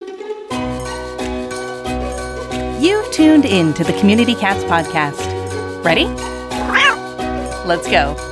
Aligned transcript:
You've 2.80 3.12
tuned 3.12 3.44
in 3.44 3.72
to 3.74 3.84
the 3.84 3.96
Community 4.00 4.34
Cats 4.34 4.64
Podcast. 4.64 5.84
Ready? 5.84 6.08
Let's 7.64 7.88
go. 7.88 8.31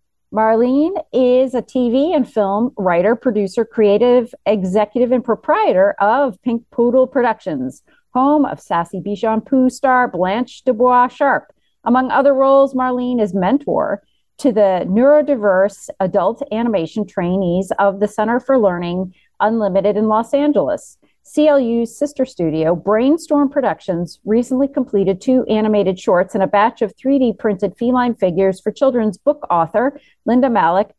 Marlene 0.33 0.95
is 1.11 1.53
a 1.53 1.61
TV 1.61 2.15
and 2.15 2.31
film 2.31 2.71
writer, 2.77 3.17
producer, 3.17 3.65
creative 3.65 4.33
executive, 4.45 5.11
and 5.11 5.25
proprietor 5.25 5.93
of 5.99 6.41
Pink 6.41 6.63
Poodle 6.71 7.05
Productions, 7.05 7.83
home 8.13 8.45
of 8.45 8.61
sassy 8.61 9.01
Bichon 9.01 9.45
Poo 9.45 9.69
star 9.69 10.07
Blanche 10.07 10.63
Dubois 10.63 11.09
Sharp. 11.09 11.51
Among 11.83 12.11
other 12.11 12.33
roles, 12.33 12.73
Marlene 12.73 13.21
is 13.21 13.33
mentor 13.33 14.03
to 14.37 14.53
the 14.53 14.85
neurodiverse 14.87 15.89
adult 15.99 16.41
animation 16.53 17.05
trainees 17.05 17.73
of 17.77 17.99
the 17.99 18.07
Center 18.07 18.39
for 18.39 18.57
Learning 18.57 19.13
Unlimited 19.41 19.97
in 19.97 20.07
Los 20.07 20.33
Angeles. 20.33 20.97
CLU's 21.23 21.97
sister 21.97 22.25
studio, 22.25 22.75
Brainstorm 22.75 23.49
Productions, 23.49 24.19
recently 24.25 24.67
completed 24.67 25.21
two 25.21 25.45
animated 25.45 25.99
shorts 25.99 26.33
and 26.33 26.43
a 26.43 26.47
batch 26.47 26.81
of 26.81 26.95
3D 26.95 27.37
printed 27.37 27.77
feline 27.77 28.15
figures 28.15 28.59
for 28.59 28.71
children's 28.71 29.17
book 29.17 29.45
author 29.49 29.99
Linda 30.25 30.49
Malik, 30.49 30.89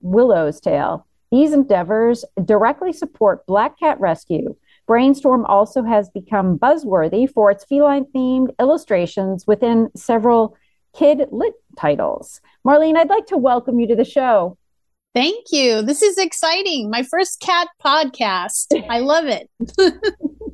Willow's 0.00 0.60
Tale. 0.60 1.06
These 1.30 1.54
endeavors 1.54 2.24
directly 2.44 2.92
support 2.92 3.46
Black 3.46 3.78
Cat 3.78 3.98
Rescue. 3.98 4.54
Brainstorm 4.86 5.46
also 5.46 5.82
has 5.82 6.10
become 6.10 6.58
buzzworthy 6.58 7.30
for 7.30 7.50
its 7.50 7.64
feline 7.64 8.04
themed 8.14 8.54
illustrations 8.60 9.46
within 9.46 9.90
several 9.96 10.56
kid 10.94 11.26
lit 11.30 11.54
titles. 11.78 12.40
Marlene, 12.66 12.96
I'd 12.96 13.08
like 13.08 13.26
to 13.26 13.38
welcome 13.38 13.80
you 13.80 13.86
to 13.88 13.96
the 13.96 14.04
show. 14.04 14.58
Thank 15.14 15.46
you. 15.50 15.82
This 15.82 16.00
is 16.00 16.16
exciting. 16.16 16.88
My 16.88 17.02
first 17.02 17.40
cat 17.40 17.68
podcast. 17.84 18.66
I 18.88 19.00
love 19.00 19.26
it. 19.26 19.50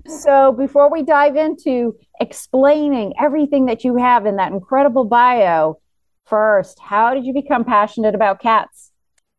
so, 0.22 0.52
before 0.52 0.90
we 0.90 1.04
dive 1.04 1.36
into 1.36 1.96
explaining 2.20 3.14
everything 3.20 3.66
that 3.66 3.84
you 3.84 3.96
have 3.96 4.26
in 4.26 4.36
that 4.36 4.50
incredible 4.50 5.04
bio, 5.04 5.78
first, 6.26 6.80
how 6.80 7.14
did 7.14 7.24
you 7.24 7.32
become 7.32 7.64
passionate 7.64 8.16
about 8.16 8.40
cats? 8.40 8.90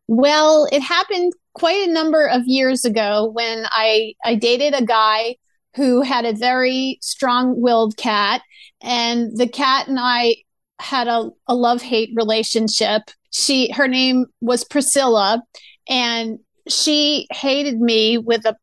Well, 0.08 0.66
it 0.72 0.80
happened 0.80 1.34
quite 1.52 1.86
a 1.86 1.92
number 1.92 2.26
of 2.26 2.42
years 2.46 2.86
ago 2.86 3.30
when 3.32 3.66
I, 3.70 4.14
I 4.24 4.36
dated 4.36 4.74
a 4.74 4.84
guy 4.84 5.36
who 5.76 6.00
had 6.00 6.24
a 6.24 6.32
very 6.32 6.98
strong 7.02 7.60
willed 7.60 7.96
cat. 7.96 8.40
And 8.80 9.36
the 9.36 9.46
cat 9.46 9.86
and 9.86 9.98
I 10.00 10.36
had 10.80 11.08
a, 11.08 11.30
a 11.46 11.54
love 11.54 11.82
hate 11.82 12.10
relationship 12.16 13.02
she 13.30 13.70
her 13.72 13.88
name 13.88 14.26
was 14.40 14.64
Priscilla 14.64 15.42
and 15.88 16.38
she 16.68 17.26
hated 17.32 17.80
me 17.80 18.18
with 18.18 18.44
a 18.44 18.56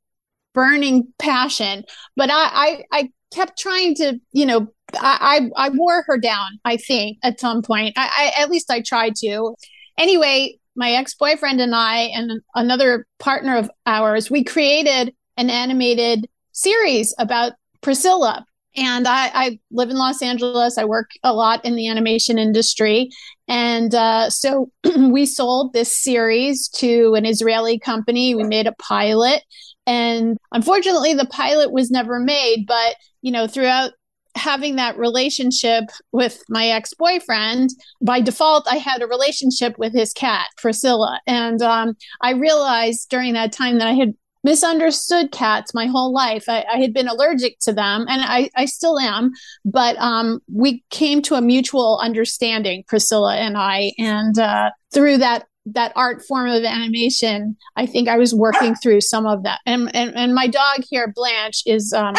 burning 0.53 1.07
passion 1.19 1.83
but 2.15 2.29
I, 2.31 2.49
I 2.51 2.83
I, 2.91 3.09
kept 3.33 3.59
trying 3.59 3.93
to 3.93 4.17
you 4.31 4.45
know 4.45 4.67
I, 4.93 5.49
I, 5.57 5.67
I 5.67 5.69
wore 5.69 6.03
her 6.07 6.17
down 6.17 6.47
I 6.63 6.77
think 6.77 7.17
at 7.21 7.41
some 7.41 7.61
point. 7.61 7.93
I, 7.97 8.31
I 8.37 8.41
at 8.41 8.49
least 8.49 8.71
I 8.71 8.81
tried 8.81 9.15
to. 9.17 9.53
Anyway 9.97 10.57
my 10.77 10.91
ex-boyfriend 10.91 11.59
and 11.59 11.75
I 11.75 12.03
and 12.13 12.41
another 12.55 13.05
partner 13.19 13.57
of 13.57 13.69
ours 13.85 14.31
we 14.31 14.45
created 14.45 15.13
an 15.35 15.49
animated 15.49 16.29
series 16.53 17.13
about 17.19 17.53
Priscilla 17.81 18.45
and 18.77 19.07
I, 19.07 19.31
I, 19.33 19.59
live 19.71 19.89
in 19.89 19.97
Los 19.97 20.21
Angeles. 20.21 20.77
I 20.77 20.85
work 20.85 21.09
a 21.23 21.33
lot 21.33 21.65
in 21.65 21.75
the 21.75 21.87
animation 21.87 22.37
industry. 22.37 23.09
And 23.47 23.93
uh, 23.95 24.29
so 24.29 24.71
we 24.97 25.25
sold 25.25 25.73
this 25.73 25.97
series 25.97 26.67
to 26.75 27.15
an 27.15 27.25
Israeli 27.25 27.79
company. 27.79 28.35
We 28.35 28.43
made 28.43 28.67
a 28.67 28.75
pilot. 28.79 29.41
And 29.87 30.37
unfortunately, 30.51 31.15
the 31.15 31.25
pilot 31.25 31.71
was 31.71 31.89
never 31.89 32.19
made. 32.19 32.65
But, 32.67 32.95
you 33.21 33.31
know, 33.31 33.47
throughout 33.47 33.93
having 34.35 34.75
that 34.75 34.97
relationship 34.97 35.85
with 36.11 36.43
my 36.47 36.67
ex 36.67 36.93
boyfriend, 36.93 37.71
by 38.01 38.21
default, 38.21 38.67
I 38.69 38.75
had 38.75 39.01
a 39.01 39.07
relationship 39.07 39.75
with 39.79 39.93
his 39.93 40.13
cat, 40.13 40.45
Priscilla. 40.57 41.19
And 41.25 41.63
um, 41.63 41.95
I 42.21 42.33
realized 42.33 43.09
during 43.09 43.33
that 43.33 43.53
time 43.53 43.79
that 43.79 43.87
I 43.87 43.93
had 43.93 44.13
misunderstood 44.43 45.31
cats 45.31 45.73
my 45.73 45.85
whole 45.85 46.13
life. 46.13 46.45
I, 46.47 46.65
I, 46.71 46.77
had 46.77 46.93
been 46.93 47.07
allergic 47.07 47.59
to 47.61 47.73
them, 47.73 48.05
and 48.07 48.21
I, 48.23 48.49
I 48.55 48.65
still 48.65 48.99
am. 48.99 49.31
But 49.65 49.97
um, 49.97 50.39
we 50.51 50.83
came 50.89 51.21
to 51.23 51.35
a 51.35 51.41
mutual 51.41 51.99
understanding, 52.01 52.83
Priscilla 52.87 53.35
and 53.35 53.57
I, 53.57 53.93
and 53.97 54.37
uh, 54.37 54.71
through 54.93 55.17
that 55.17 55.45
that 55.73 55.91
art 55.95 56.23
form 56.25 56.49
of 56.49 56.63
animation, 56.63 57.57
I 57.75 57.85
think 57.85 58.07
I 58.07 58.17
was 58.17 58.33
working 58.33 58.73
through 58.75 59.01
some 59.01 59.25
of 59.25 59.43
that. 59.43 59.59
And 59.65 59.93
and, 59.95 60.15
and 60.15 60.33
my 60.33 60.47
dog 60.47 60.83
here, 60.89 61.11
Blanche, 61.13 61.63
is 61.65 61.93
um, 61.93 62.15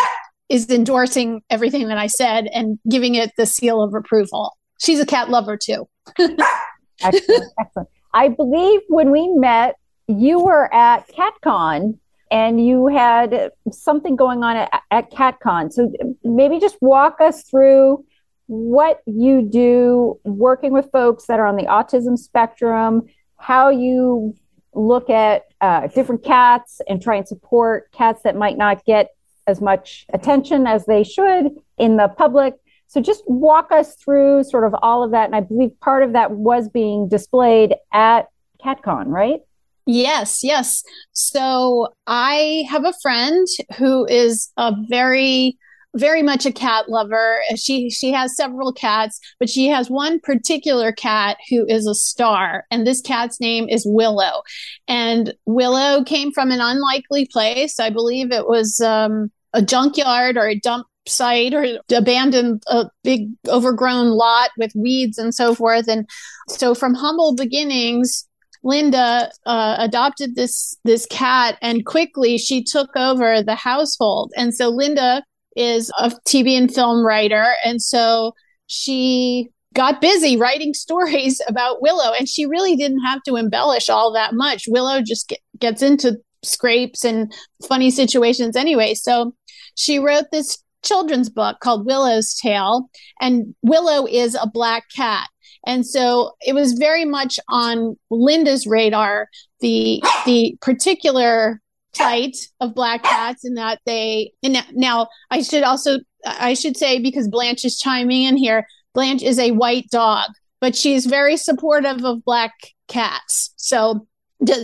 is 0.48 0.68
endorsing 0.70 1.42
everything 1.50 1.88
that 1.88 1.98
I 1.98 2.06
said 2.06 2.48
and 2.52 2.78
giving 2.88 3.14
it 3.14 3.32
the 3.36 3.46
seal 3.46 3.82
of 3.82 3.94
approval. 3.94 4.56
She's 4.80 5.00
a 5.00 5.06
cat 5.06 5.28
lover 5.28 5.56
too. 5.56 5.88
excellent, 6.18 7.52
excellent. 7.60 7.88
I 8.14 8.28
believe 8.28 8.80
when 8.88 9.10
we 9.10 9.28
met, 9.34 9.76
you 10.06 10.40
were 10.40 10.72
at 10.74 11.08
CatCon 11.08 11.98
and 12.30 12.64
you 12.64 12.86
had 12.88 13.50
something 13.70 14.16
going 14.16 14.42
on 14.42 14.56
at, 14.56 14.82
at 14.90 15.10
CatCon. 15.10 15.72
So 15.72 15.92
maybe 16.22 16.60
just 16.60 16.76
walk 16.80 17.20
us 17.20 17.42
through 17.42 18.04
what 18.46 19.02
you 19.06 19.42
do 19.42 20.18
working 20.24 20.72
with 20.72 20.88
folks 20.90 21.26
that 21.26 21.38
are 21.38 21.46
on 21.46 21.56
the 21.56 21.64
autism 21.64 22.18
spectrum, 22.18 23.06
how 23.36 23.68
you 23.68 24.34
look 24.74 25.10
at 25.10 25.44
uh, 25.60 25.88
different 25.88 26.24
cats 26.24 26.80
and 26.88 27.02
try 27.02 27.16
and 27.16 27.28
support 27.28 27.90
cats 27.92 28.22
that 28.22 28.36
might 28.36 28.56
not 28.56 28.84
get 28.84 29.10
as 29.46 29.60
much 29.60 30.06
attention 30.12 30.66
as 30.66 30.86
they 30.86 31.02
should 31.02 31.50
in 31.78 31.96
the 31.96 32.08
public. 32.08 32.54
So 32.86 33.00
just 33.00 33.22
walk 33.26 33.70
us 33.70 33.96
through 33.96 34.44
sort 34.44 34.64
of 34.64 34.74
all 34.82 35.02
of 35.02 35.10
that. 35.10 35.26
And 35.26 35.36
I 35.36 35.40
believe 35.40 35.78
part 35.80 36.02
of 36.02 36.12
that 36.14 36.30
was 36.30 36.68
being 36.68 37.08
displayed 37.08 37.74
at 37.92 38.28
CatCon, 38.64 39.06
right? 39.06 39.40
Yes, 39.90 40.44
yes. 40.44 40.84
So 41.14 41.88
I 42.06 42.64
have 42.68 42.84
a 42.84 42.92
friend 43.00 43.46
who 43.78 44.04
is 44.06 44.52
a 44.58 44.74
very 44.88 45.56
very 45.96 46.22
much 46.22 46.44
a 46.44 46.52
cat 46.52 46.90
lover. 46.90 47.40
She 47.56 47.88
she 47.88 48.12
has 48.12 48.36
several 48.36 48.70
cats, 48.70 49.18
but 49.40 49.48
she 49.48 49.66
has 49.68 49.88
one 49.88 50.20
particular 50.20 50.92
cat 50.92 51.38
who 51.48 51.64
is 51.66 51.86
a 51.86 51.94
star, 51.94 52.66
and 52.70 52.86
this 52.86 53.00
cat's 53.00 53.40
name 53.40 53.66
is 53.70 53.84
Willow. 53.86 54.42
And 54.88 55.32
Willow 55.46 56.04
came 56.04 56.32
from 56.32 56.50
an 56.50 56.60
unlikely 56.60 57.26
place. 57.32 57.80
I 57.80 57.88
believe 57.88 58.30
it 58.30 58.46
was 58.46 58.82
um, 58.82 59.32
a 59.54 59.62
junkyard 59.62 60.36
or 60.36 60.46
a 60.46 60.60
dump 60.60 60.86
site 61.06 61.54
or 61.54 61.64
abandoned 61.90 62.62
a 62.66 62.90
big 63.02 63.30
overgrown 63.48 64.08
lot 64.08 64.50
with 64.58 64.72
weeds 64.76 65.16
and 65.16 65.34
so 65.34 65.54
forth. 65.54 65.88
And 65.88 66.06
so 66.48 66.74
from 66.74 66.92
humble 66.92 67.34
beginnings, 67.34 68.27
Linda 68.64 69.30
uh, 69.46 69.76
adopted 69.78 70.34
this 70.34 70.76
this 70.84 71.06
cat, 71.06 71.58
and 71.62 71.84
quickly 71.86 72.38
she 72.38 72.62
took 72.62 72.90
over 72.96 73.42
the 73.42 73.54
household. 73.54 74.32
And 74.36 74.54
so 74.54 74.68
Linda 74.68 75.22
is 75.56 75.90
a 75.98 76.10
TV 76.26 76.56
and 76.56 76.72
film 76.72 77.04
writer, 77.04 77.54
and 77.64 77.80
so 77.82 78.32
she 78.66 79.48
got 79.74 80.00
busy 80.00 80.36
writing 80.36 80.74
stories 80.74 81.40
about 81.48 81.82
Willow, 81.82 82.12
and 82.12 82.28
she 82.28 82.46
really 82.46 82.76
didn't 82.76 83.04
have 83.04 83.22
to 83.24 83.36
embellish 83.36 83.88
all 83.88 84.12
that 84.12 84.34
much. 84.34 84.64
Willow 84.68 85.00
just 85.02 85.28
get, 85.28 85.40
gets 85.58 85.82
into 85.82 86.18
scrapes 86.44 87.04
and 87.04 87.32
funny 87.66 87.90
situations 87.90 88.56
anyway. 88.56 88.94
So 88.94 89.34
she 89.74 89.98
wrote 89.98 90.26
this 90.30 90.62
children's 90.84 91.28
book 91.28 91.58
called 91.60 91.86
Willow's 91.86 92.34
Tale, 92.34 92.88
and 93.20 93.54
Willow 93.62 94.06
is 94.06 94.34
a 94.34 94.48
black 94.52 94.84
cat. 94.94 95.28
And 95.66 95.86
so 95.86 96.32
it 96.46 96.54
was 96.54 96.72
very 96.74 97.04
much 97.04 97.38
on 97.48 97.96
Linda's 98.10 98.66
radar, 98.66 99.28
the 99.60 100.02
the 100.26 100.56
particular 100.60 101.60
plight 101.94 102.36
of 102.60 102.74
black 102.74 103.02
cats 103.02 103.44
and 103.44 103.56
that 103.56 103.80
they 103.86 104.32
and 104.42 104.64
now 104.72 105.08
I 105.30 105.42
should 105.42 105.62
also 105.62 105.98
I 106.24 106.54
should 106.54 106.76
say 106.76 106.98
because 107.00 107.28
Blanche 107.28 107.64
is 107.64 107.78
chiming 107.78 108.22
in 108.22 108.36
here, 108.36 108.66
Blanche 108.94 109.22
is 109.22 109.38
a 109.38 109.52
white 109.52 109.88
dog, 109.90 110.30
but 110.60 110.76
she's 110.76 111.06
very 111.06 111.36
supportive 111.36 112.04
of 112.04 112.24
black 112.24 112.52
cats. 112.88 113.52
So 113.56 114.06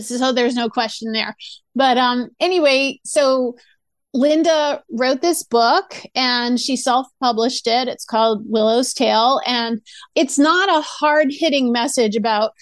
so 0.01 0.31
there's 0.31 0.55
no 0.55 0.69
question 0.69 1.11
there. 1.11 1.35
But 1.75 1.97
um 1.97 2.29
anyway, 2.39 2.99
so 3.03 3.55
Linda 4.15 4.81
wrote 4.89 5.21
this 5.21 5.43
book 5.43 6.01
and 6.15 6.57
she 6.57 6.77
self 6.77 7.05
published 7.19 7.67
it. 7.67 7.89
It's 7.89 8.05
called 8.05 8.43
Willow's 8.45 8.93
Tale. 8.93 9.41
And 9.45 9.81
it's 10.15 10.39
not 10.39 10.69
a 10.69 10.81
hard 10.81 11.27
hitting 11.31 11.73
message 11.73 12.15
about 12.15 12.53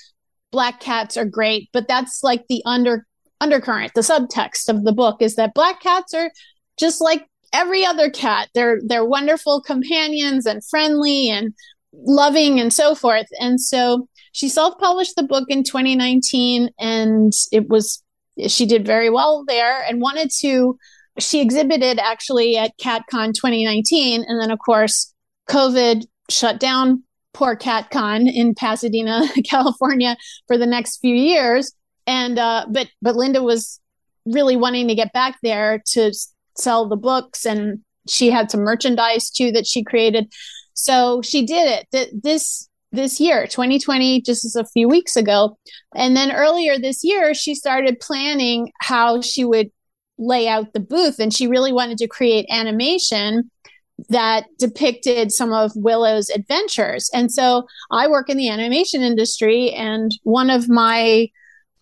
black 0.51 0.79
cats 0.79 1.15
are 1.15 1.25
great, 1.25 1.69
but 1.71 1.87
that's 1.87 2.23
like 2.23 2.47
the 2.47 2.63
under 2.65 3.05
undercurrent, 3.39 3.93
the 3.93 4.01
subtext 4.01 4.67
of 4.67 4.83
the 4.83 4.93
book 4.93 5.21
is 5.21 5.35
that 5.35 5.53
black 5.53 5.79
cats 5.79 6.15
are 6.15 6.31
just 6.79 7.01
like 7.01 7.27
every 7.53 7.85
other 7.85 8.09
cat. 8.09 8.49
They're 8.55 8.79
they're 8.83 9.05
wonderful 9.05 9.61
companions 9.61 10.47
and 10.47 10.65
friendly 10.65 11.29
and 11.29 11.53
loving 11.93 12.59
and 12.59 12.73
so 12.73 12.95
forth. 12.95 13.27
And 13.39 13.61
so 13.61 14.07
she 14.31 14.49
self-published 14.49 15.15
the 15.15 15.21
book 15.21 15.45
in 15.49 15.63
2019 15.63 16.71
and 16.79 17.31
it 17.51 17.69
was 17.69 18.01
she 18.47 18.65
did 18.65 18.87
very 18.87 19.11
well 19.11 19.43
there 19.47 19.83
and 19.83 20.01
wanted 20.01 20.31
to 20.39 20.79
she 21.19 21.41
exhibited 21.41 21.99
actually 21.99 22.57
at 22.57 22.77
CatCon 22.77 23.33
2019. 23.33 24.23
And 24.27 24.41
then, 24.41 24.51
of 24.51 24.59
course, 24.59 25.13
COVID 25.49 26.05
shut 26.29 26.59
down 26.59 27.03
poor 27.33 27.55
CatCon 27.55 28.31
in 28.31 28.55
Pasadena, 28.55 29.27
California 29.49 30.17
for 30.47 30.57
the 30.57 30.65
next 30.65 30.97
few 30.97 31.15
years. 31.15 31.73
And, 32.05 32.37
uh, 32.37 32.65
but, 32.69 32.87
but 33.01 33.15
Linda 33.15 33.41
was 33.41 33.79
really 34.25 34.55
wanting 34.55 34.87
to 34.87 34.95
get 34.95 35.13
back 35.13 35.37
there 35.43 35.81
to 35.85 36.13
sell 36.57 36.87
the 36.87 36.95
books 36.95 37.45
and 37.45 37.79
she 38.07 38.29
had 38.29 38.51
some 38.51 38.61
merchandise 38.61 39.29
too 39.29 39.51
that 39.51 39.65
she 39.65 39.83
created. 39.83 40.31
So 40.73 41.21
she 41.21 41.45
did 41.45 41.67
it. 41.67 41.87
Th- 41.91 42.13
this 42.21 42.69
this 42.91 43.19
year 43.19 43.47
2020 43.47 44.21
just 44.21 44.45
as 44.45 44.55
a 44.55 44.63
few 44.65 44.87
weeks 44.87 45.15
ago 45.15 45.57
and 45.95 46.15
then 46.15 46.31
earlier 46.31 46.77
this 46.77 47.03
year 47.03 47.33
she 47.33 47.55
started 47.55 47.99
planning 47.99 48.71
how 48.81 49.19
she 49.19 49.43
would 49.43 49.71
lay 50.17 50.47
out 50.47 50.73
the 50.73 50.79
booth 50.79 51.19
and 51.19 51.33
she 51.33 51.47
really 51.47 51.71
wanted 51.71 51.97
to 51.97 52.07
create 52.07 52.45
animation 52.49 53.49
that 54.09 54.45
depicted 54.57 55.31
some 55.31 55.53
of 55.53 55.71
Willow's 55.75 56.29
adventures. 56.29 57.09
And 57.13 57.31
so 57.31 57.67
I 57.91 58.07
work 58.07 58.29
in 58.29 58.37
the 58.37 58.49
animation 58.49 59.01
industry 59.01 59.71
and 59.71 60.11
one 60.23 60.49
of 60.49 60.69
my 60.69 61.29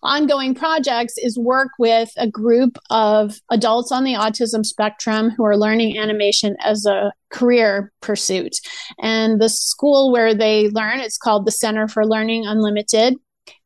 ongoing 0.02 0.54
projects 0.54 1.14
is 1.16 1.38
work 1.38 1.70
with 1.78 2.10
a 2.16 2.28
group 2.28 2.76
of 2.90 3.40
adults 3.50 3.92
on 3.92 4.04
the 4.04 4.14
autism 4.14 4.64
spectrum 4.66 5.30
who 5.30 5.44
are 5.44 5.56
learning 5.56 5.96
animation 5.96 6.56
as 6.60 6.84
a 6.86 7.12
career 7.30 7.92
pursuit. 8.00 8.56
And 9.00 9.40
the 9.40 9.48
school 9.48 10.10
where 10.10 10.34
they 10.34 10.70
learn, 10.70 11.00
it's 11.00 11.18
called 11.18 11.46
the 11.46 11.52
Center 11.52 11.86
for 11.86 12.04
Learning 12.04 12.44
Unlimited 12.46 13.14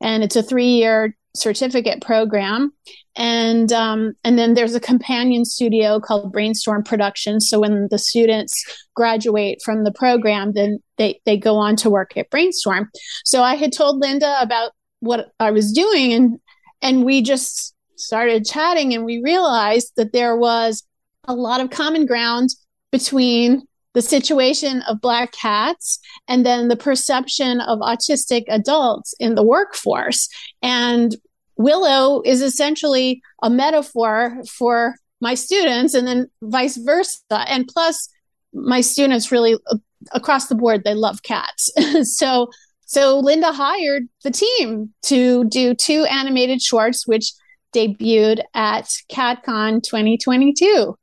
and 0.00 0.22
it's 0.22 0.36
a 0.36 0.42
3-year 0.42 1.16
certificate 1.34 2.02
program 2.02 2.72
and 3.16 3.72
um, 3.72 4.14
and 4.24 4.38
then 4.38 4.54
there's 4.54 4.74
a 4.74 4.80
companion 4.80 5.44
studio 5.44 5.98
called 5.98 6.32
brainstorm 6.32 6.82
productions. 6.82 7.48
So 7.48 7.60
when 7.60 7.88
the 7.90 7.98
students 7.98 8.86
graduate 8.94 9.60
from 9.64 9.84
the 9.84 9.92
program 9.92 10.52
then 10.52 10.78
they 10.98 11.20
they 11.24 11.36
go 11.36 11.56
on 11.56 11.76
to 11.76 11.90
work 11.90 12.16
at 12.16 12.30
brainstorm. 12.30 12.90
So 13.24 13.42
i 13.42 13.54
had 13.54 13.72
told 13.72 13.98
linda 13.98 14.36
about 14.40 14.72
what 15.00 15.32
i 15.40 15.50
was 15.50 15.72
doing 15.72 16.12
and 16.12 16.40
and 16.82 17.04
we 17.04 17.22
just 17.22 17.74
started 17.96 18.44
chatting 18.44 18.94
and 18.94 19.04
we 19.04 19.22
realized 19.22 19.92
that 19.96 20.12
there 20.12 20.36
was 20.36 20.82
a 21.24 21.34
lot 21.34 21.60
of 21.60 21.70
common 21.70 22.06
ground 22.06 22.50
between 22.92 23.66
the 23.94 24.02
situation 24.02 24.82
of 24.82 25.00
black 25.00 25.32
cats 25.32 25.98
and 26.28 26.44
then 26.44 26.68
the 26.68 26.76
perception 26.76 27.60
of 27.62 27.78
autistic 27.78 28.44
adults 28.48 29.14
in 29.18 29.34
the 29.34 29.42
workforce. 29.42 30.28
And 30.60 31.16
Willow 31.56 32.22
is 32.24 32.42
essentially 32.42 33.22
a 33.42 33.50
metaphor 33.50 34.42
for 34.58 34.96
my 35.20 35.34
students 35.34 35.94
and 35.94 36.06
then 36.06 36.30
vice 36.42 36.76
versa. 36.76 37.20
And 37.30 37.66
plus, 37.66 38.08
my 38.52 38.80
students 38.80 39.32
really 39.32 39.56
uh, 39.70 39.76
across 40.12 40.48
the 40.48 40.54
board 40.54 40.82
they 40.84 40.94
love 40.94 41.22
cats. 41.22 41.70
so 42.16 42.50
so 42.86 43.18
Linda 43.18 43.52
hired 43.52 44.04
the 44.22 44.30
team 44.30 44.94
to 45.06 45.44
do 45.46 45.74
two 45.74 46.04
animated 46.04 46.62
shorts 46.62 47.06
which 47.06 47.32
debuted 47.74 48.40
at 48.54 48.88
CatCon 49.10 49.82
2022. 49.82 50.96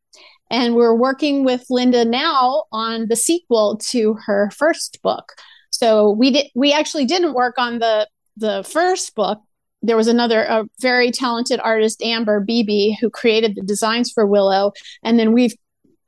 And 0.49 0.75
we're 0.75 0.95
working 0.95 1.43
with 1.43 1.65
Linda 1.69 2.05
now 2.05 2.63
on 2.71 3.07
the 3.09 3.15
sequel 3.15 3.77
to 3.89 4.15
her 4.25 4.49
first 4.51 5.01
book. 5.01 5.33
So 5.71 6.11
we 6.11 6.31
did 6.31 6.47
we 6.55 6.71
actually 6.71 7.05
didn't 7.05 7.33
work 7.33 7.55
on 7.57 7.79
the 7.79 8.07
the 8.37 8.63
first 8.63 9.13
book 9.15 9.41
there 9.83 9.97
was 9.97 10.07
another 10.07 10.43
a 10.43 10.65
very 10.79 11.11
talented 11.11 11.59
artist 11.59 12.01
amber 12.01 12.39
beebe 12.39 12.95
who 12.99 13.09
created 13.09 13.55
the 13.55 13.61
designs 13.61 14.11
for 14.11 14.25
willow. 14.25 14.71
And 15.03 15.19
then 15.19 15.33
we've 15.33 15.55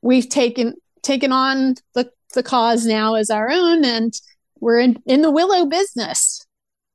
we've 0.02 0.28
taken 0.28 0.74
taken 1.02 1.30
on 1.30 1.74
the 1.94 2.10
the 2.34 2.42
cause 2.42 2.86
now 2.86 3.14
as 3.14 3.30
our 3.30 3.50
own 3.50 3.84
and 3.84 4.12
we're 4.60 4.80
in, 4.80 4.96
in 5.06 5.20
the 5.20 5.30
willow 5.30 5.66
business. 5.66 6.44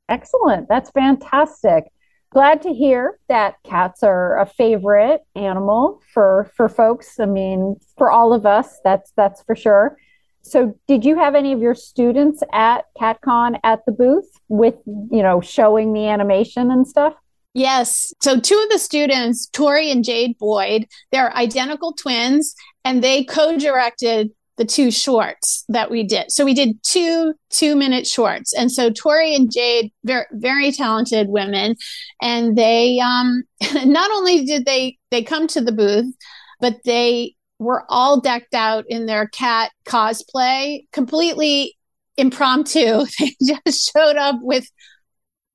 Excellent. 0.10 0.68
That's 0.68 0.90
fantastic. 0.90 1.86
Glad 2.32 2.62
to 2.64 2.74
hear 2.74 3.20
that 3.30 3.56
cats 3.64 4.04
are 4.04 4.40
a 4.40 4.46
favorite 4.46 5.22
animal 5.36 6.02
for 6.14 6.52
for 6.56 6.68
folks. 6.68 7.20
I 7.20 7.26
mean 7.26 7.76
for 7.98 8.12
all 8.12 8.34
of 8.34 8.46
us 8.46 8.80
that's 8.84 9.14
that's 9.16 9.44
for 9.44 9.56
sure 9.56 9.98
so 10.42 10.78
did 10.88 11.06
you 11.06 11.18
have 11.18 11.36
any 11.36 11.54
of 11.54 11.60
your 11.60 11.76
students 11.76 12.42
at 12.52 12.86
catcon 13.00 13.60
at 13.64 13.86
the 13.86 13.92
booth 13.92 14.30
with 14.48 14.76
you 14.86 15.22
know 15.22 15.42
showing 15.42 15.94
the 15.94 16.08
animation 16.08 16.72
and 16.72 16.88
stuff? 16.88 17.14
Yes. 17.54 18.14
So 18.22 18.40
two 18.40 18.60
of 18.64 18.70
the 18.70 18.80
students 18.80 19.48
tori 19.48 19.92
and 19.92 20.04
jade 20.04 20.38
boyd 20.38 20.88
they're 21.12 21.36
identical 21.36 21.94
twins 21.94 22.56
and 22.84 23.04
they 23.04 23.24
co-directed 23.24 24.32
the 24.58 24.66
two 24.66 24.92
shorts 24.92 25.64
that 25.70 25.90
we 25.90 26.04
did. 26.04 26.32
So 26.32 26.46
we 26.46 26.54
did 26.54 26.82
two 26.84 27.34
two 27.50 27.76
minute 27.76 28.08
shorts. 28.08 28.54
And 28.54 28.72
so 28.72 28.90
tori 28.90 29.36
and 29.36 29.52
jade 29.52 29.92
very 30.04 30.26
very 30.32 30.72
talented 30.72 31.30
women 31.30 31.76
and 32.22 32.58
they 32.58 33.00
um 33.00 33.44
not 33.86 34.12
only 34.12 34.46
did 34.46 34.66
they 34.66 34.98
they 35.12 35.24
come 35.24 35.48
to 35.48 35.62
the 35.62 35.72
booth 35.72 36.14
but 36.60 36.78
they 36.86 37.36
were 37.62 37.86
all 37.90 38.20
decked 38.20 38.56
out 38.56 38.86
in 38.90 39.06
their 39.06 39.28
cat 39.28 39.72
cosplay, 39.86 40.88
completely 40.92 41.78
impromptu. 42.18 43.06
They 43.20 43.36
just 43.46 43.92
showed 43.94 44.18
up 44.18 44.38
with 44.42 44.66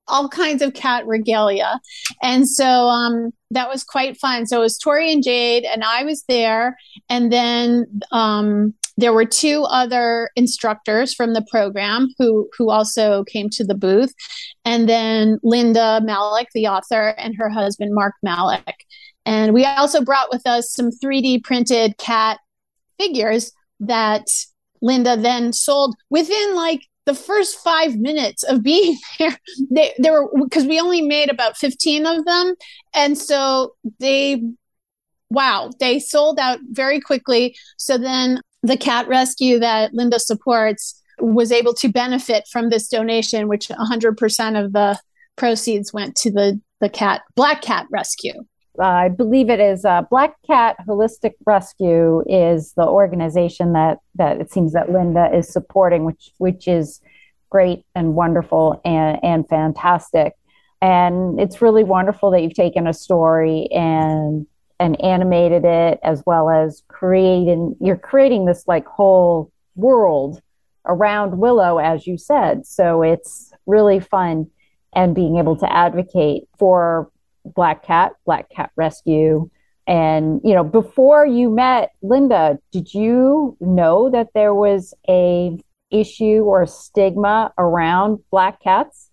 all 0.07 0.29
kinds 0.29 0.61
of 0.61 0.73
cat 0.73 1.05
regalia. 1.05 1.81
And 2.21 2.47
so 2.47 2.65
um, 2.65 3.31
that 3.51 3.69
was 3.69 3.83
quite 3.83 4.17
fun. 4.17 4.45
So 4.45 4.59
it 4.59 4.61
was 4.61 4.77
Tori 4.77 5.11
and 5.11 5.21
Jade, 5.21 5.65
and 5.65 5.83
I 5.83 6.05
was 6.05 6.23
there. 6.29 6.77
And 7.09 7.29
then 7.29 7.85
um, 8.13 8.73
there 8.95 9.11
were 9.11 9.25
two 9.25 9.63
other 9.63 10.29
instructors 10.37 11.13
from 11.13 11.33
the 11.33 11.45
program 11.51 12.07
who 12.17 12.49
who 12.57 12.69
also 12.69 13.25
came 13.25 13.49
to 13.49 13.63
the 13.63 13.75
booth 13.75 14.13
and 14.65 14.89
then 14.89 15.37
linda 15.43 16.01
malik 16.03 16.47
the 16.53 16.67
author 16.67 17.09
and 17.09 17.35
her 17.37 17.49
husband 17.49 17.93
mark 17.93 18.15
malik 18.23 18.85
and 19.27 19.53
we 19.53 19.65
also 19.65 20.01
brought 20.01 20.31
with 20.31 20.47
us 20.47 20.71
some 20.71 20.89
3d 20.89 21.43
printed 21.43 21.97
cat 21.97 22.39
figures 22.97 23.51
that 23.79 24.25
linda 24.81 25.15
then 25.15 25.53
sold 25.53 25.95
within 26.09 26.55
like 26.55 26.81
the 27.07 27.15
first 27.15 27.57
five 27.59 27.95
minutes 27.95 28.43
of 28.43 28.61
being 28.61 28.97
there. 29.19 29.35
They, 29.71 29.93
they 29.97 30.11
were 30.11 30.29
because 30.43 30.65
we 30.65 30.79
only 30.79 31.01
made 31.01 31.31
about 31.31 31.57
15 31.57 32.05
of 32.05 32.25
them. 32.25 32.53
And 32.93 33.17
so 33.17 33.73
they 33.99 34.43
wow 35.29 35.71
they 35.79 35.99
sold 35.99 36.37
out 36.37 36.59
very 36.69 36.99
quickly. 36.99 37.55
So 37.77 37.97
then 37.97 38.41
the 38.61 38.77
cat 38.77 39.07
rescue 39.07 39.57
that 39.59 39.93
Linda 39.93 40.19
supports 40.19 41.01
was 41.19 41.51
able 41.51 41.73
to 41.75 41.87
benefit 41.87 42.43
from 42.51 42.69
this 42.69 42.87
donation, 42.89 43.47
which 43.47 43.69
100% 43.69 44.65
of 44.65 44.73
the 44.73 44.99
proceeds 45.35 45.93
went 45.93 46.15
to 46.17 46.31
the, 46.31 46.59
the 46.79 46.89
cat, 46.89 47.21
Black 47.35 47.61
Cat 47.61 47.87
Rescue. 47.89 48.33
I 48.79 49.09
believe 49.09 49.49
it 49.49 49.59
is 49.59 49.85
uh, 49.85 50.03
Black 50.09 50.35
Cat 50.45 50.77
Holistic 50.87 51.33
Rescue 51.45 52.23
is 52.27 52.73
the 52.73 52.87
organization 52.87 53.73
that 53.73 53.99
that 54.15 54.39
it 54.39 54.51
seems 54.51 54.73
that 54.73 54.91
Linda 54.91 55.29
is 55.33 55.51
supporting, 55.51 56.05
which 56.05 56.31
which 56.37 56.67
is 56.67 57.01
great 57.49 57.85
and 57.95 58.15
wonderful 58.15 58.81
and 58.85 59.19
and 59.23 59.47
fantastic. 59.47 60.33
And 60.81 61.39
it's 61.39 61.61
really 61.61 61.83
wonderful 61.83 62.31
that 62.31 62.41
you've 62.41 62.53
taken 62.53 62.87
a 62.87 62.93
story 62.93 63.67
and 63.71 64.45
and 64.79 65.01
animated 65.01 65.65
it 65.65 65.99
as 66.03 66.23
well 66.25 66.49
as 66.49 66.83
creating 66.87 67.75
you're 67.79 67.97
creating 67.97 68.45
this 68.45 68.67
like 68.67 68.85
whole 68.85 69.51
world 69.75 70.41
around 70.85 71.39
willow 71.39 71.79
as 71.79 72.05
you 72.05 72.17
said 72.17 72.65
so 72.65 73.01
it's 73.01 73.51
really 73.65 73.99
fun 73.99 74.47
and 74.93 75.15
being 75.15 75.37
able 75.37 75.55
to 75.55 75.71
advocate 75.71 76.43
for 76.57 77.09
black 77.55 77.85
cat 77.85 78.13
black 78.25 78.49
cat 78.49 78.71
rescue 78.75 79.49
and 79.85 80.41
you 80.43 80.53
know 80.53 80.63
before 80.63 81.25
you 81.25 81.49
met 81.49 81.91
linda 82.01 82.59
did 82.71 82.93
you 82.93 83.55
know 83.59 84.09
that 84.09 84.27
there 84.33 84.53
was 84.53 84.93
a 85.09 85.57
issue 85.89 86.43
or 86.43 86.65
stigma 86.65 87.53
around 87.57 88.19
black 88.29 88.61
cats 88.61 89.09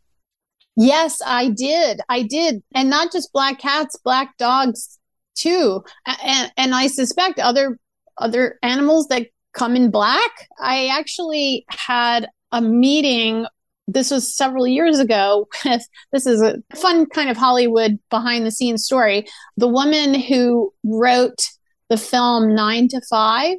yes 0.76 1.20
i 1.24 1.48
did 1.48 2.00
i 2.08 2.22
did 2.22 2.62
and 2.74 2.90
not 2.90 3.12
just 3.12 3.32
black 3.32 3.58
cats 3.58 3.96
black 4.02 4.36
dogs 4.38 4.98
too. 5.34 5.84
And, 6.06 6.52
and 6.56 6.74
I 6.74 6.86
suspect 6.86 7.38
other 7.38 7.78
other 8.18 8.58
animals 8.62 9.08
that 9.08 9.26
come 9.54 9.76
in 9.76 9.90
black. 9.90 10.30
I 10.60 10.86
actually 10.86 11.64
had 11.68 12.28
a 12.52 12.60
meeting 12.60 13.46
this 13.86 14.10
was 14.10 14.34
several 14.34 14.66
years 14.66 14.98
ago 14.98 15.48
with 15.64 15.82
this 16.12 16.26
is 16.26 16.40
a 16.40 16.56
fun 16.76 17.06
kind 17.06 17.30
of 17.30 17.36
Hollywood 17.36 17.98
behind 18.10 18.46
the 18.46 18.50
scenes 18.50 18.84
story. 18.84 19.26
The 19.56 19.68
woman 19.68 20.14
who 20.14 20.72
wrote 20.84 21.48
the 21.90 21.96
film 21.96 22.54
Nine 22.54 22.88
to 22.88 23.00
Five, 23.10 23.56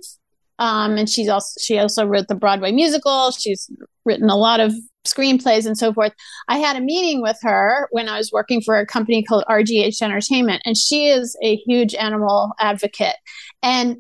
um, 0.58 0.98
and 0.98 1.10
she's 1.10 1.30
also 1.30 1.60
she 1.60 1.78
also 1.78 2.06
wrote 2.06 2.28
the 2.28 2.36
Broadway 2.36 2.72
musical. 2.72 3.32
She's 3.32 3.70
written 4.06 4.30
a 4.30 4.38
lot 4.38 4.60
of 4.60 4.74
screenplays 5.06 5.66
and 5.66 5.78
so 5.78 5.94
forth. 5.94 6.14
I 6.48 6.58
had 6.58 6.76
a 6.76 6.82
meeting 6.82 7.22
with 7.22 7.38
her 7.44 7.88
when 7.92 8.10
I 8.10 8.18
was 8.18 8.32
working 8.32 8.62
for 8.62 8.78
a 8.80 8.86
company 8.86 9.24
called 9.24 9.44
RGH 9.48 10.02
Entertainment, 10.02 10.64
and 10.66 10.76
she 10.76 11.08
is 11.08 11.38
a 11.44 11.56
huge 11.58 11.94
animal 11.94 12.54
advocate. 12.60 13.16
And 13.62 13.98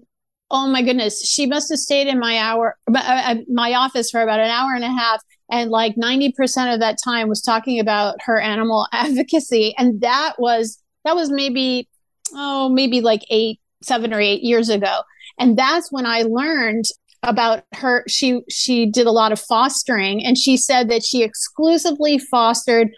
oh 0.51 0.67
my 0.67 0.82
goodness, 0.82 1.27
she 1.27 1.46
must 1.46 1.70
have 1.70 1.79
stayed 1.79 2.08
in 2.08 2.20
my 2.20 2.38
hour, 2.38 2.77
uh, 2.94 2.98
uh, 2.98 3.36
my 3.48 3.74
office 3.74 4.10
for 4.10 4.22
about 4.22 4.39
an 4.39 4.50
hour 4.50 4.74
and 4.74 4.84
a 4.84 4.91
half, 4.91 5.22
and 5.49 5.69
like 5.69 5.97
ninety 5.97 6.31
percent 6.31 6.73
of 6.73 6.79
that 6.79 6.97
time 7.03 7.29
was 7.29 7.41
talking 7.41 7.79
about 7.79 8.17
her 8.21 8.39
animal 8.39 8.87
advocacy, 8.93 9.73
and 9.77 10.01
that 10.01 10.35
was 10.37 10.81
that 11.03 11.15
was 11.15 11.31
maybe 11.31 11.87
oh 12.33 12.69
maybe 12.69 13.01
like 13.01 13.21
eight, 13.29 13.59
seven 13.81 14.13
or 14.13 14.19
eight 14.19 14.41
years 14.41 14.69
ago. 14.69 15.01
And 15.37 15.57
that's 15.57 15.91
when 15.91 16.05
I 16.05 16.23
learned 16.23 16.85
about 17.23 17.63
her. 17.73 18.03
She 18.07 18.41
she 18.49 18.85
did 18.85 19.07
a 19.07 19.11
lot 19.11 19.31
of 19.31 19.39
fostering 19.39 20.25
and 20.25 20.37
she 20.37 20.57
said 20.57 20.89
that 20.89 21.03
she 21.03 21.23
exclusively 21.23 22.17
fostered 22.17 22.89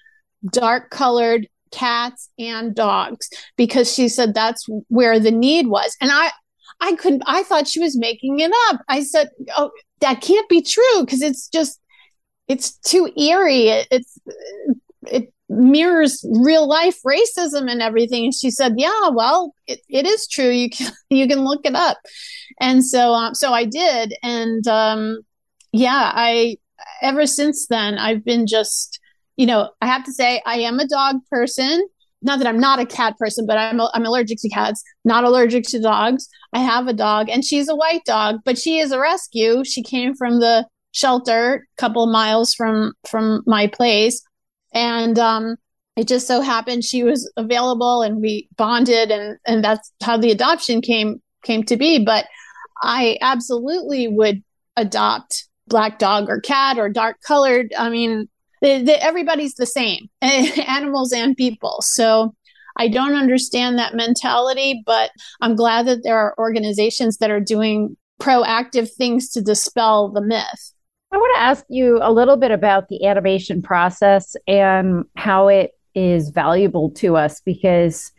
dark 0.52 0.90
colored 0.90 1.48
cats 1.72 2.30
and 2.40 2.74
dogs 2.74 3.30
because 3.58 3.94
she 3.94 4.08
said 4.08 4.34
that's 4.34 4.66
where 4.88 5.20
the 5.20 5.32
need 5.32 5.68
was. 5.68 5.96
And 6.02 6.12
i 6.14 6.32
i 6.80 6.94
couldn't 6.94 7.24
i 7.26 7.44
thought 7.44 7.68
she 7.68 7.80
was 7.80 7.98
making 7.98 8.40
it 8.40 8.52
up. 8.70 8.82
I 8.88 9.04
said 9.04 9.30
oh 9.56 9.72
that 10.00 10.22
can't 10.22 10.48
be 10.48 10.62
true 10.62 11.02
because 11.02 11.22
it's 11.22 11.50
just 11.50 11.80
it's 12.48 12.72
too 12.78 13.12
eerie. 13.18 13.68
It, 13.68 13.88
it's 13.92 14.18
it 15.04 15.34
mirrors 15.50 16.26
real 16.30 16.68
life 16.68 16.98
racism 17.06 17.70
and 17.70 17.82
everything. 17.82 18.26
And 18.26 18.34
she 18.34 18.52
said 18.52 18.74
yeah 18.78 19.10
well 19.10 19.54
it, 19.68 19.82
it 19.90 20.06
is 20.06 20.28
true. 20.28 20.50
You 20.50 20.70
can 20.70 20.92
you 21.10 21.28
can 21.28 21.44
look 21.44 21.66
it 21.66 21.76
up. 21.76 21.98
And 22.60 22.86
so 22.86 23.14
um, 23.14 23.36
so 23.36 23.54
i 23.54 23.66
did. 23.66 24.14
And 24.24 24.68
um, 24.68 25.22
yeah 25.72 26.12
i 26.14 26.58
ever 27.02 27.26
since 27.26 27.68
then 27.68 27.98
i've 27.98 28.24
been 28.24 28.48
just 28.48 29.00
you 29.36 29.46
know 29.46 29.70
i 29.82 29.86
have 29.88 30.04
to 30.04 30.14
say 30.14 30.42
i 30.46 30.58
am 30.58 30.80
a 30.80 30.88
dog 30.88 31.18
person. 31.30 31.88
Not 32.22 32.40
that 32.40 32.48
i'm 32.48 32.60
not 32.60 32.80
a 32.80 32.86
cat 32.86 33.18
person 33.18 33.46
but 33.46 33.58
i'm, 33.58 33.80
I'm 33.80 34.06
allergic 34.06 34.40
to 34.42 34.50
cats 34.50 34.84
not 35.06 35.24
allergic 35.24 35.66
to 35.66 35.80
dogs. 35.80 36.28
I 36.54 36.60
have 36.60 36.88
a 36.88 36.94
dog 36.94 37.30
and 37.30 37.44
she's 37.44 37.70
a 37.70 37.76
white 37.76 38.06
dog 38.06 38.40
but 38.46 38.58
she 38.58 38.80
is 38.80 38.92
a 38.92 39.00
rescue. 39.00 39.64
She 39.64 39.84
came 39.84 40.16
from 40.16 40.40
the 40.40 40.66
shelter 40.98 41.68
a 41.78 41.82
couple 41.82 42.08
miles 42.08 42.56
from 42.56 42.94
from 43.08 43.44
my 43.46 43.68
place. 43.68 44.24
And 44.74 45.18
um, 45.20 45.56
it 45.96 46.08
just 46.08 46.28
so 46.28 46.42
happened 46.42 46.84
she 46.84 47.04
was 47.04 47.32
available 47.38 48.02
and 48.02 48.20
we 48.20 48.50
bonded 48.58 49.12
and 49.12 49.38
and 49.46 49.64
that's 49.64 49.92
how 50.02 50.18
the 50.18 50.32
adoption 50.32 50.82
came 50.82 51.22
came 51.44 51.64
to 51.64 51.78
be. 51.78 52.04
But 52.04 52.26
i 52.82 53.18
absolutely 53.22 54.08
would 54.08 54.44
adopt 54.76 55.48
black 55.68 56.00
dog 56.00 56.30
or 56.30 56.42
cat 56.42 56.80
or 56.80 56.90
dark 56.90 57.18
colored. 57.22 57.74
I 57.78 57.90
mean 57.90 58.28
everybody's 58.64 59.54
the 59.54 59.68
same 59.68 60.10
animals 60.22 61.14
and 61.14 61.38
people. 61.38 61.78
So 61.82 62.34
i 62.80 62.88
don't 62.88 63.16
understand 63.16 63.80
that 63.80 63.96
mentality 63.96 64.84
but 64.86 65.10
i'm 65.42 65.56
glad 65.56 65.88
that 65.88 66.04
there 66.04 66.16
are 66.16 66.36
organizations 66.38 67.18
that 67.18 67.32
are 67.32 67.40
doing 67.40 67.98
proactive 68.22 68.88
things 68.92 69.30
to 69.30 69.42
dispel 69.42 70.10
the 70.10 70.22
myth 70.22 70.74
I 71.12 71.18
want 71.18 71.36
to 71.36 71.42
ask 71.42 71.66
you 71.70 72.00
a 72.02 72.12
little 72.12 72.36
bit 72.38 72.52
about 72.52 72.90
the 72.90 73.06
animation 73.06 73.62
process 73.62 74.36
and 74.48 75.06
how 75.16 75.48
it 75.48 75.72
is 75.96 76.30
valuable 76.30 76.92
to 76.92 77.16
us 77.16 77.40
because 77.42 78.12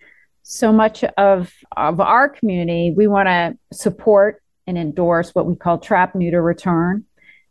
so 0.42 0.72
much 0.72 1.04
of, 1.04 1.52
of 1.76 2.00
our 2.00 2.28
community, 2.28 2.92
we 2.96 3.06
want 3.06 3.28
to 3.28 3.56
support 3.72 4.42
and 4.66 4.78
endorse 4.78 5.34
what 5.34 5.46
we 5.46 5.54
call 5.54 5.78
trap, 5.78 6.14
neuter, 6.14 6.42
return. 6.42 7.04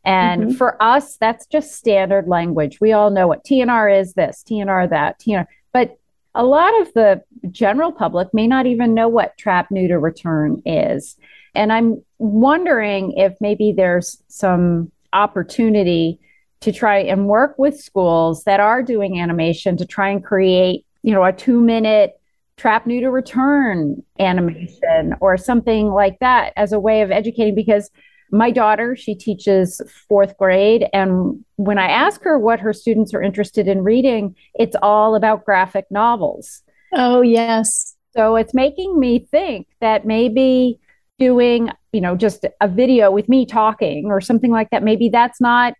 And 0.03 0.43
mm-hmm. 0.43 0.51
for 0.53 0.81
us, 0.81 1.17
that's 1.17 1.45
just 1.45 1.75
standard 1.75 2.27
language. 2.27 2.79
We 2.81 2.93
all 2.93 3.11
know 3.11 3.27
what 3.27 3.43
TNR 3.43 3.99
is 3.99 4.13
this, 4.13 4.43
TNR 4.49 4.89
that, 4.89 5.19
TNR. 5.19 5.45
But 5.73 5.99
a 6.33 6.43
lot 6.43 6.81
of 6.81 6.93
the 6.93 7.21
general 7.51 7.91
public 7.91 8.33
may 8.33 8.47
not 8.47 8.65
even 8.65 8.93
know 8.93 9.07
what 9.07 9.37
trap, 9.37 9.69
neuter, 9.69 9.99
return 9.99 10.61
is. 10.65 11.17
And 11.53 11.73
I'm 11.73 12.03
wondering 12.19 13.13
if 13.13 13.35
maybe 13.41 13.73
there's 13.75 14.21
some 14.27 14.91
opportunity 15.13 16.19
to 16.61 16.71
try 16.71 16.99
and 16.99 17.27
work 17.27 17.55
with 17.57 17.79
schools 17.79 18.43
that 18.45 18.59
are 18.59 18.81
doing 18.81 19.19
animation 19.19 19.77
to 19.77 19.85
try 19.85 20.09
and 20.09 20.23
create, 20.23 20.85
you 21.03 21.13
know, 21.13 21.23
a 21.23 21.31
two 21.31 21.61
minute 21.61 22.19
trap 22.57 22.87
neuter 22.87 23.11
return 23.11 24.01
animation 24.19 25.15
or 25.21 25.37
something 25.37 25.89
like 25.89 26.17
that 26.19 26.53
as 26.55 26.73
a 26.73 26.79
way 26.79 27.01
of 27.01 27.11
educating 27.11 27.53
because 27.53 27.91
my 28.31 28.49
daughter 28.51 28.95
she 28.95 29.13
teaches 29.13 29.79
fourth 30.09 30.35
grade 30.37 30.87
and 30.91 31.45
when 31.55 31.77
i 31.77 31.87
ask 31.87 32.21
her 32.23 32.37
what 32.37 32.59
her 32.59 32.73
students 32.73 33.13
are 33.13 33.21
interested 33.21 33.67
in 33.67 33.83
reading 33.83 34.35
it's 34.55 34.75
all 34.81 35.15
about 35.15 35.45
graphic 35.45 35.85
novels. 35.91 36.63
Oh 36.93 37.21
yes. 37.21 37.95
So 38.15 38.35
it's 38.35 38.53
making 38.53 38.99
me 38.99 39.19
think 39.19 39.67
that 39.79 40.05
maybe 40.05 40.79
doing, 41.19 41.69
you 41.91 42.01
know, 42.01 42.15
just 42.15 42.45
a 42.61 42.67
video 42.67 43.11
with 43.11 43.27
me 43.27 43.45
talking 43.45 44.05
or 44.07 44.21
something 44.21 44.51
like 44.51 44.69
that, 44.69 44.83
maybe 44.83 45.09
that's 45.09 45.41
not 45.41 45.73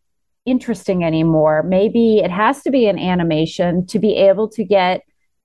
interesting 0.46 1.03
anymore. 1.03 1.63
Maybe 1.63 2.20
it 2.20 2.32
has 2.32 2.62
to 2.63 2.72
be 2.72 2.88
an 2.88 2.98
animation 2.98 3.86
to 3.88 4.00
be 4.00 4.15
able 4.15 4.50
to 4.50 4.63
get 4.63 5.01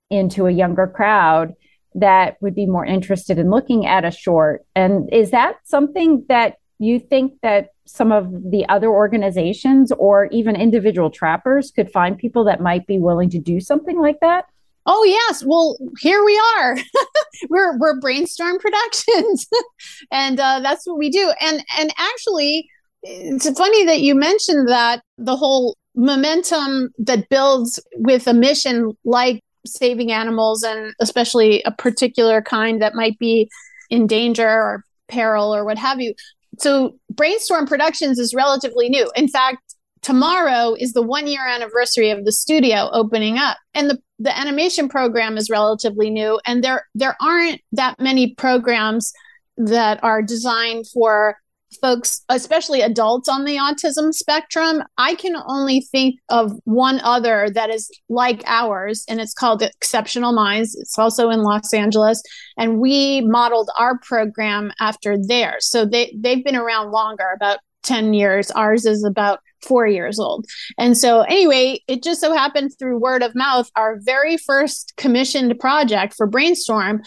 into 0.09 0.47
a 0.47 0.51
younger 0.51 0.87
crowd 0.87 1.53
that 1.95 2.37
would 2.41 2.55
be 2.55 2.65
more 2.65 2.85
interested 2.85 3.37
in 3.37 3.49
looking 3.49 3.85
at 3.85 4.05
a 4.05 4.11
short. 4.11 4.65
And 4.75 5.11
is 5.13 5.31
that 5.31 5.57
something 5.65 6.25
that 6.29 6.55
you 6.79 6.99
think 6.99 7.33
that 7.41 7.69
some 7.85 8.11
of 8.11 8.31
the 8.49 8.67
other 8.69 8.87
organizations 8.87 9.91
or 9.91 10.25
even 10.27 10.55
individual 10.55 11.11
trappers 11.11 11.71
could 11.71 11.91
find 11.91 12.17
people 12.17 12.45
that 12.45 12.61
might 12.61 12.87
be 12.87 12.97
willing 12.97 13.29
to 13.29 13.39
do 13.39 13.59
something 13.59 13.99
like 13.99 14.19
that? 14.21 14.45
Oh 14.85 15.03
yes, 15.03 15.43
well 15.45 15.77
here 15.99 16.23
we 16.23 16.41
are. 16.57 16.77
we're 17.49 17.77
we're 17.77 17.99
Brainstorm 17.99 18.59
Productions, 18.59 19.47
and 20.11 20.39
uh, 20.39 20.59
that's 20.59 20.85
what 20.85 20.97
we 20.97 21.09
do. 21.09 21.33
And 21.39 21.63
and 21.77 21.93
actually, 21.97 22.67
it's 23.01 23.49
funny 23.57 23.85
that 23.85 24.01
you 24.01 24.15
mentioned 24.15 24.67
that 24.67 25.01
the 25.17 25.35
whole 25.35 25.77
momentum 25.95 26.89
that 26.97 27.29
builds 27.29 27.79
with 27.95 28.27
a 28.27 28.33
mission 28.33 28.91
like 29.05 29.41
saving 29.65 30.11
animals, 30.11 30.63
and 30.63 30.93
especially 30.99 31.63
a 31.63 31.71
particular 31.71 32.41
kind 32.41 32.81
that 32.81 32.95
might 32.95 33.17
be 33.19 33.49
in 33.89 34.07
danger 34.07 34.47
or 34.47 34.83
peril 35.07 35.55
or 35.55 35.63
what 35.63 35.77
have 35.77 36.01
you. 36.01 36.13
So 36.59 36.95
Brainstorm 37.09 37.67
Productions 37.67 38.19
is 38.19 38.33
relatively 38.33 38.89
new. 38.89 39.09
In 39.15 39.27
fact, 39.27 39.75
tomorrow 40.03 40.75
is 40.77 40.93
the 40.93 41.01
one 41.01 41.27
year 41.27 41.47
anniversary 41.47 42.11
of 42.11 42.25
the 42.25 42.31
studio 42.31 42.89
opening 42.91 43.37
up. 43.37 43.57
And 43.73 43.89
the, 43.89 43.97
the 44.19 44.37
animation 44.37 44.89
program 44.89 45.37
is 45.37 45.49
relatively 45.49 46.09
new 46.09 46.39
and 46.45 46.63
there 46.63 46.87
there 46.93 47.17
aren't 47.19 47.61
that 47.71 47.99
many 47.99 48.35
programs 48.35 49.11
that 49.57 50.03
are 50.03 50.21
designed 50.21 50.85
for 50.93 51.37
folks 51.81 52.23
especially 52.29 52.81
adults 52.81 53.27
on 53.27 53.45
the 53.45 53.55
autism 53.55 54.13
spectrum. 54.13 54.83
I 54.97 55.15
can 55.15 55.35
only 55.47 55.81
think 55.91 56.19
of 56.29 56.51
one 56.65 56.99
other 57.01 57.49
that 57.53 57.71
is 57.71 57.89
like 58.09 58.43
ours 58.45 59.03
and 59.09 59.19
it's 59.19 59.33
called 59.33 59.63
exceptional 59.63 60.33
minds. 60.33 60.75
It's 60.75 60.99
also 60.99 61.29
in 61.29 61.41
los 61.41 61.73
angeles. 61.73 62.21
And 62.57 62.79
we 62.79 63.21
modeled 63.21 63.69
our 63.77 63.97
program 63.99 64.71
after 64.79 65.17
theirs. 65.17 65.67
So 65.67 65.85
they 65.85 66.15
they've 66.19 66.43
been 66.43 66.55
around 66.55 66.91
longer 66.91 67.27
about 67.35 67.59
10 67.83 68.13
years 68.13 68.51
ours 68.51 68.85
is 68.85 69.03
about 69.03 69.39
four 69.61 69.87
years 69.87 70.19
old. 70.19 70.45
And 70.77 70.97
so, 70.97 71.21
anyway, 71.21 71.81
it 71.87 72.03
just 72.03 72.21
so 72.21 72.33
happened 72.33 72.71
through 72.77 72.99
word 72.99 73.23
of 73.23 73.35
mouth, 73.35 73.69
our 73.75 73.99
very 74.01 74.37
first 74.37 74.93
commissioned 74.97 75.57
project 75.59 76.13
for 76.15 76.27
Brainstorm 76.27 77.01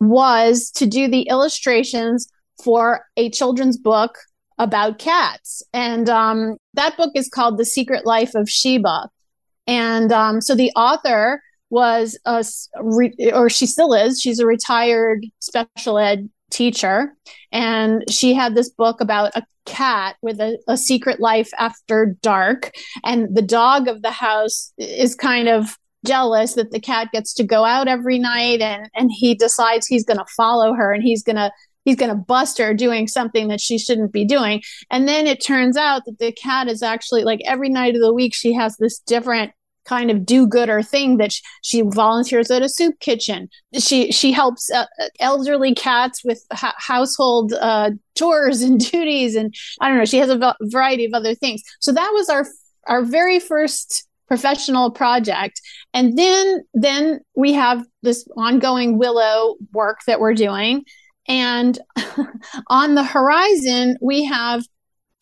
was 0.00 0.70
to 0.72 0.86
do 0.86 1.08
the 1.08 1.22
illustrations 1.22 2.28
for 2.62 3.06
a 3.16 3.30
children's 3.30 3.76
book 3.76 4.18
about 4.58 4.98
cats. 4.98 5.62
And 5.72 6.08
um, 6.08 6.56
that 6.74 6.96
book 6.96 7.12
is 7.14 7.28
called 7.28 7.58
The 7.58 7.64
Secret 7.64 8.06
Life 8.06 8.34
of 8.34 8.48
Sheba. 8.48 9.08
And 9.66 10.12
um, 10.12 10.40
so 10.40 10.54
the 10.54 10.70
author 10.76 11.42
was 11.70 12.18
a, 12.26 12.44
or 13.32 13.48
she 13.48 13.66
still 13.66 13.94
is, 13.94 14.20
she's 14.20 14.38
a 14.38 14.46
retired 14.46 15.24
special 15.40 15.98
ed 15.98 16.28
teacher. 16.52 17.14
And 17.50 18.04
she 18.10 18.34
had 18.34 18.54
this 18.54 18.70
book 18.70 19.00
about 19.00 19.34
a 19.34 19.42
cat 19.64 20.16
with 20.22 20.40
a, 20.40 20.58
a, 20.68 20.76
secret 20.76 21.20
life 21.20 21.50
after 21.58 22.16
dark. 22.22 22.72
And 23.04 23.34
the 23.34 23.42
dog 23.42 23.88
of 23.88 24.02
the 24.02 24.10
house 24.10 24.72
is 24.76 25.14
kind 25.14 25.48
of 25.48 25.76
jealous 26.04 26.54
that 26.54 26.70
the 26.70 26.80
cat 26.80 27.08
gets 27.12 27.32
to 27.34 27.44
go 27.44 27.64
out 27.64 27.88
every 27.88 28.18
night 28.18 28.60
and, 28.60 28.88
and 28.94 29.10
he 29.12 29.34
decides 29.34 29.86
he's 29.86 30.04
going 30.04 30.18
to 30.18 30.26
follow 30.36 30.74
her 30.74 30.92
and 30.92 31.02
he's 31.02 31.22
going 31.22 31.36
to 31.36 31.50
he's 31.84 31.96
going 31.96 32.10
to 32.10 32.16
bust 32.16 32.58
her 32.58 32.74
doing 32.74 33.08
something 33.08 33.48
that 33.48 33.60
she 33.60 33.78
shouldn't 33.78 34.12
be 34.12 34.24
doing 34.24 34.60
and 34.90 35.06
then 35.06 35.28
it 35.28 35.44
turns 35.44 35.76
out 35.76 36.02
that 36.04 36.18
the 36.18 36.32
cat 36.32 36.68
is 36.68 36.82
actually 36.82 37.22
like 37.22 37.40
every 37.46 37.68
night 37.68 37.94
of 37.94 38.00
the 38.00 38.12
week 38.12 38.34
she 38.34 38.52
has 38.52 38.76
this 38.78 38.98
different 39.00 39.52
kind 39.84 40.10
of 40.10 40.24
do-gooder 40.24 40.82
thing 40.82 41.16
that 41.16 41.32
she, 41.32 41.42
she, 41.62 41.82
volunteers 41.82 42.50
at 42.50 42.62
a 42.62 42.68
soup 42.68 42.98
kitchen. 43.00 43.48
She 43.78 44.12
she 44.12 44.32
helps 44.32 44.70
uh, 44.70 44.86
elderly 45.20 45.74
cats 45.74 46.22
with 46.24 46.44
ha- 46.52 46.74
household 46.78 47.52
uh, 47.54 47.90
chores 48.16 48.62
and 48.62 48.78
duties, 48.90 49.34
and 49.34 49.54
I 49.80 49.88
don't 49.88 49.98
know. 49.98 50.04
She 50.04 50.18
has 50.18 50.30
a 50.30 50.56
variety 50.62 51.04
of 51.04 51.14
other 51.14 51.34
things. 51.34 51.62
So 51.80 51.92
that 51.92 52.10
was 52.14 52.28
our 52.28 52.46
our 52.86 53.02
very 53.02 53.38
first 53.38 54.06
professional 54.28 54.90
project, 54.90 55.60
and 55.92 56.16
then 56.16 56.64
then 56.74 57.20
we 57.34 57.52
have 57.52 57.84
this 58.02 58.26
ongoing 58.36 58.98
Willow 58.98 59.56
work 59.72 60.00
that 60.06 60.20
we're 60.20 60.34
doing. 60.34 60.84
And 61.28 61.78
on 62.68 62.94
the 62.94 63.04
horizon, 63.04 63.96
we 64.00 64.24
have 64.24 64.64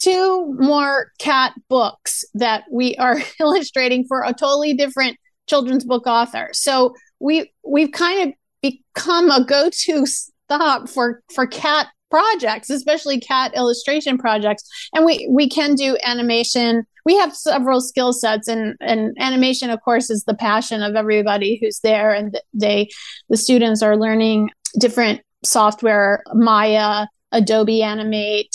two 0.01 0.55
more 0.59 1.13
cat 1.19 1.53
books 1.69 2.25
that 2.35 2.65
we 2.71 2.97
are 2.97 3.19
illustrating 3.41 4.05
for 4.07 4.23
a 4.23 4.33
totally 4.33 4.75
different 4.75 5.17
children's 5.47 5.85
book 5.85 6.07
author. 6.07 6.49
So 6.53 6.95
we 7.19 7.53
we've 7.65 7.93
kind 7.93 8.29
of 8.29 8.35
become 8.63 9.31
a 9.31 9.45
go-to 9.45 10.07
stop 10.07 10.89
for 10.89 11.23
for 11.35 11.47
cat 11.47 11.89
projects, 12.11 12.71
especially 12.71 13.21
cat 13.21 13.53
illustration 13.55 14.19
projects. 14.19 14.65
And 14.95 15.05
we 15.05 15.29
we 15.31 15.49
can 15.49 15.75
do 15.75 15.97
animation. 16.05 16.85
We 17.05 17.17
have 17.17 17.35
several 17.35 17.81
skill 17.81 18.13
sets 18.13 18.49
and 18.49 18.77
and 18.81 19.17
animation 19.19 19.71
of 19.71 19.81
course 19.83 20.11
is 20.11 20.25
the 20.25 20.35
passion 20.35 20.83
of 20.83 20.97
everybody 20.97 21.59
who's 21.61 21.81
there 21.81 22.13
and 22.13 22.39
they 22.53 22.89
the 23.29 23.37
students 23.37 23.83
are 23.83 23.97
learning 23.97 24.51
different 24.79 25.21
software, 25.45 26.23
Maya, 26.35 27.07
Adobe 27.33 27.83
Animate, 27.83 28.55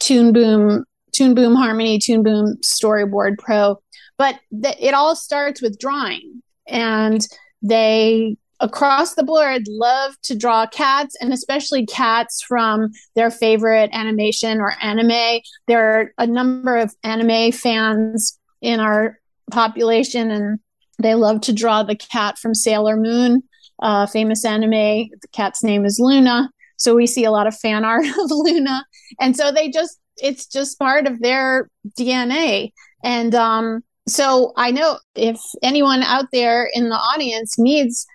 Toon 0.00 0.32
Boom, 0.32 0.84
Toon 1.12 1.34
Boom 1.34 1.54
Harmony, 1.54 1.98
Toon 1.98 2.22
Boom 2.22 2.56
Storyboard 2.62 3.38
Pro. 3.38 3.80
But 4.16 4.38
th- 4.62 4.76
it 4.78 4.94
all 4.94 5.14
starts 5.16 5.62
with 5.62 5.78
drawing. 5.78 6.42
And 6.66 7.26
they 7.62 8.36
across 8.60 9.14
the 9.14 9.22
board 9.22 9.62
love 9.68 10.14
to 10.22 10.36
draw 10.36 10.66
cats 10.66 11.16
and 11.20 11.32
especially 11.32 11.86
cats 11.86 12.42
from 12.42 12.90
their 13.14 13.30
favorite 13.30 13.90
animation 13.92 14.60
or 14.60 14.74
anime. 14.82 15.40
There 15.66 16.00
are 16.00 16.12
a 16.18 16.26
number 16.26 16.76
of 16.76 16.94
anime 17.04 17.52
fans 17.52 18.38
in 18.60 18.80
our 18.80 19.18
population 19.50 20.30
and 20.30 20.58
they 20.98 21.14
love 21.14 21.40
to 21.42 21.52
draw 21.52 21.84
the 21.84 21.94
cat 21.94 22.38
from 22.38 22.54
Sailor 22.54 22.96
Moon, 22.96 23.42
uh, 23.80 24.06
famous 24.06 24.44
anime. 24.44 24.70
The 24.70 25.28
cat's 25.32 25.62
name 25.62 25.84
is 25.84 25.98
Luna. 26.00 26.50
So 26.78 26.94
we 26.94 27.06
see 27.06 27.24
a 27.24 27.30
lot 27.30 27.46
of 27.46 27.56
fan 27.56 27.84
art 27.84 28.06
of 28.06 28.30
Luna. 28.30 28.84
And 29.20 29.36
so 29.36 29.52
they 29.52 29.70
just 29.70 29.98
it's 30.20 30.46
just 30.46 30.78
part 30.78 31.06
of 31.06 31.20
their 31.20 31.68
DNA. 31.98 32.72
And 33.04 33.34
um, 33.34 33.82
so 34.08 34.52
I 34.56 34.70
know 34.70 34.98
if 35.14 35.40
anyone 35.62 36.02
out 36.02 36.26
there 36.32 36.68
in 36.72 36.88
the 36.88 36.96
audience 36.96 37.58
needs 37.58 38.06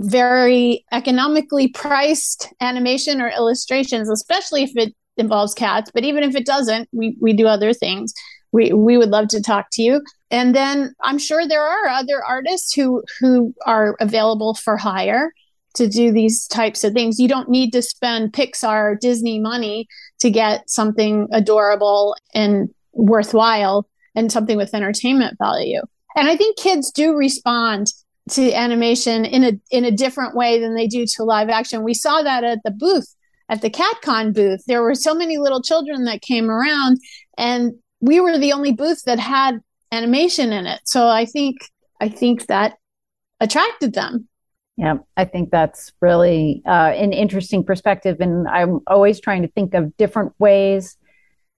very 0.00 0.84
economically 0.92 1.68
priced 1.68 2.52
animation 2.60 3.20
or 3.20 3.30
illustrations, 3.30 4.10
especially 4.10 4.62
if 4.62 4.72
it 4.76 4.94
involves 5.16 5.54
cats, 5.54 5.90
but 5.92 6.04
even 6.04 6.22
if 6.22 6.36
it 6.36 6.46
doesn't, 6.46 6.88
we, 6.92 7.16
we 7.20 7.32
do 7.32 7.46
other 7.46 7.72
things. 7.72 8.12
We, 8.52 8.72
we 8.72 8.96
would 8.96 9.10
love 9.10 9.28
to 9.28 9.42
talk 9.42 9.66
to 9.72 9.82
you. 9.82 10.02
And 10.30 10.54
then 10.54 10.94
I'm 11.02 11.18
sure 11.18 11.46
there 11.46 11.64
are 11.64 11.88
other 11.88 12.22
artists 12.24 12.72
who, 12.72 13.02
who 13.20 13.54
are 13.66 13.96
available 14.00 14.54
for 14.54 14.76
hire 14.76 15.32
to 15.78 15.88
do 15.88 16.12
these 16.12 16.46
types 16.46 16.84
of 16.84 16.92
things. 16.92 17.18
You 17.18 17.28
don't 17.28 17.48
need 17.48 17.72
to 17.72 17.82
spend 17.82 18.32
Pixar, 18.32 19.00
Disney 19.00 19.40
money 19.40 19.88
to 20.20 20.30
get 20.30 20.68
something 20.68 21.26
adorable 21.32 22.16
and 22.34 22.68
worthwhile 22.92 23.88
and 24.14 24.30
something 24.30 24.56
with 24.56 24.74
entertainment 24.74 25.36
value. 25.38 25.80
And 26.16 26.28
I 26.28 26.36
think 26.36 26.58
kids 26.58 26.90
do 26.90 27.14
respond 27.14 27.88
to 28.30 28.52
animation 28.52 29.24
in 29.24 29.44
a 29.44 29.52
in 29.70 29.84
a 29.84 29.90
different 29.90 30.36
way 30.36 30.60
than 30.60 30.74
they 30.74 30.86
do 30.86 31.06
to 31.16 31.24
live 31.24 31.48
action. 31.48 31.82
We 31.82 31.94
saw 31.94 32.22
that 32.22 32.44
at 32.44 32.58
the 32.64 32.70
booth 32.70 33.14
at 33.48 33.62
the 33.62 33.70
CatCon 33.70 34.34
booth. 34.34 34.64
There 34.66 34.82
were 34.82 34.94
so 34.94 35.14
many 35.14 35.38
little 35.38 35.62
children 35.62 36.04
that 36.04 36.22
came 36.22 36.50
around 36.50 36.98
and 37.36 37.72
we 38.00 38.20
were 38.20 38.38
the 38.38 38.52
only 38.52 38.72
booth 38.72 39.02
that 39.04 39.18
had 39.18 39.60
animation 39.90 40.52
in 40.52 40.66
it. 40.66 40.80
So 40.84 41.08
I 41.08 41.24
think 41.24 41.56
I 42.00 42.08
think 42.08 42.46
that 42.46 42.74
attracted 43.40 43.94
them. 43.94 44.28
Yeah, 44.78 44.98
I 45.16 45.24
think 45.24 45.50
that's 45.50 45.92
really 46.00 46.62
uh, 46.64 46.92
an 46.94 47.12
interesting 47.12 47.64
perspective. 47.64 48.18
And 48.20 48.46
I'm 48.46 48.78
always 48.86 49.20
trying 49.20 49.42
to 49.42 49.48
think 49.48 49.74
of 49.74 49.94
different 49.96 50.32
ways 50.38 50.96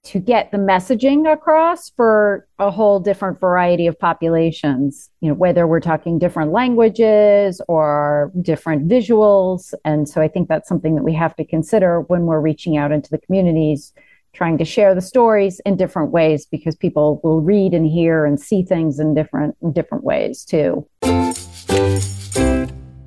to 0.03 0.19
get 0.19 0.51
the 0.51 0.57
messaging 0.57 1.31
across 1.31 1.91
for 1.91 2.49
a 2.59 2.71
whole 2.71 2.99
different 2.99 3.39
variety 3.39 3.87
of 3.87 3.99
populations, 3.99 5.11
you 5.21 5.29
know, 5.29 5.35
whether 5.35 5.67
we're 5.67 5.81
talking 5.81 6.19
different 6.19 6.53
languages 6.53 7.61
or 7.69 8.33
different 8.41 8.89
visuals. 8.89 9.75
And 9.85 10.09
so 10.09 10.23
I 10.23 10.29
think 10.29 10.49
that's 10.49 10.67
something 10.67 10.97
that 10.97 11.05
we 11.05 11.13
have 11.13 11.37
to 11.37 11.45
consider 11.45 12.01
when 12.01 12.23
we're 12.23 12.41
reaching 12.41 12.79
out 12.79 12.91
into 12.91 13.11
the 13.11 13.19
communities, 13.19 13.93
trying 14.33 14.57
to 14.57 14.65
share 14.65 14.95
the 14.95 15.03
stories 15.03 15.61
in 15.67 15.77
different 15.77 16.11
ways 16.11 16.47
because 16.47 16.75
people 16.75 17.21
will 17.23 17.43
read 17.43 17.75
and 17.75 17.87
hear 17.87 18.25
and 18.25 18.41
see 18.41 18.63
things 18.63 18.99
in 18.99 19.13
different 19.13 19.55
in 19.61 19.73
different 19.75 20.05
ways 20.05 20.43
too. 20.43 20.89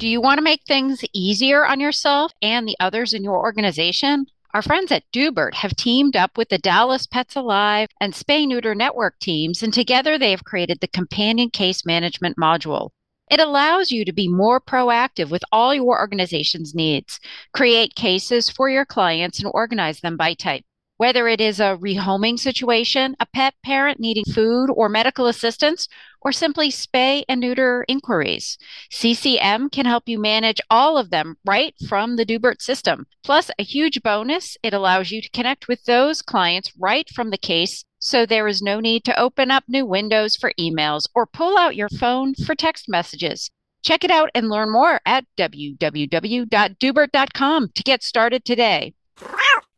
Do 0.04 0.10
you 0.10 0.20
want 0.20 0.38
to 0.38 0.44
make 0.44 0.66
things 0.66 1.06
easier 1.14 1.66
on 1.66 1.80
yourself 1.80 2.34
and 2.42 2.68
the 2.68 2.76
others 2.78 3.14
in 3.14 3.24
your 3.24 3.40
organization? 3.40 4.26
Our 4.54 4.62
friends 4.62 4.92
at 4.92 5.10
Doobert 5.14 5.54
have 5.54 5.78
teamed 5.78 6.18
up 6.18 6.38
with 6.38 6.50
the 6.50 6.58
Dallas 6.58 7.08
Pets 7.08 7.38
Alive 7.38 7.88
and 8.02 8.12
Spay 8.12 8.46
Neuter 8.46 8.76
Network 8.76 9.18
teams, 9.20 9.64
and 9.64 9.74
together 9.74 10.18
they 10.18 10.32
have 10.32 10.44
created 10.44 10.82
the 10.82 10.90
Companion 10.90 11.50
Case 11.52 11.86
Management 11.86 12.36
module. 12.36 12.90
It 13.32 13.40
allows 13.40 13.92
you 13.92 14.04
to 14.04 14.12
be 14.12 14.28
more 14.28 14.60
proactive 14.60 15.30
with 15.30 15.46
all 15.54 15.74
your 15.74 15.98
organization's 15.98 16.76
needs, 16.76 17.22
create 17.54 17.96
cases 17.96 18.50
for 18.50 18.70
your 18.70 18.84
clients, 18.84 19.42
and 19.42 19.50
organize 19.54 20.02
them 20.02 20.18
by 20.18 20.34
type. 20.34 20.66
Whether 20.98 21.28
it 21.28 21.42
is 21.42 21.60
a 21.60 21.78
rehoming 21.82 22.38
situation, 22.38 23.16
a 23.20 23.26
pet 23.26 23.56
parent 23.64 24.00
needing 24.00 24.26
food 24.26 24.68
or 24.70 24.90
medical 24.90 25.28
assistance, 25.28 25.88
or 26.24 26.32
simply 26.32 26.70
spay 26.70 27.24
and 27.30 27.42
neuter 27.42 27.86
inquiries. 27.88 28.58
CCM 28.90 29.70
can 29.70 29.86
help 29.86 30.08
you 30.08 30.20
manage 30.20 30.62
all 30.70 30.98
of 30.98 31.10
them 31.10 31.36
right 31.46 31.76
from 31.88 32.16
the 32.16 32.26
Doobert 32.26 32.62
system. 32.62 33.06
Plus, 33.24 33.52
a 33.60 33.64
huge 33.64 34.02
bonus, 34.02 34.58
it 34.64 34.74
allows 34.74 35.12
you 35.12 35.22
to 35.22 35.30
connect 35.30 35.68
with 35.68 35.84
those 35.84 36.22
clients 36.22 36.72
right 36.80 37.10
from 37.10 37.30
the 37.30 37.38
case 37.38 37.86
so 38.04 38.26
there 38.26 38.50
is 38.50 38.62
no 38.62 38.82
need 38.82 39.06
to 39.06 39.18
open 39.18 39.50
up 39.50 39.64
new 39.68 39.86
windows 39.86 40.36
for 40.36 40.52
emails 40.60 41.08
or 41.16 41.26
pull 41.26 41.58
out 41.58 41.78
your 41.78 41.88
phone 41.88 42.36
for 42.36 42.54
text 42.54 42.90
messages. 42.90 43.50
Check 43.82 44.04
it 44.04 44.12
out 44.12 44.30
and 44.36 44.50
learn 44.50 44.74
more 44.74 45.00
at 45.06 45.24
www.doobert.com 45.38 47.70
to 47.76 47.84
get 47.84 48.04
started 48.04 48.44
today. 48.44 48.94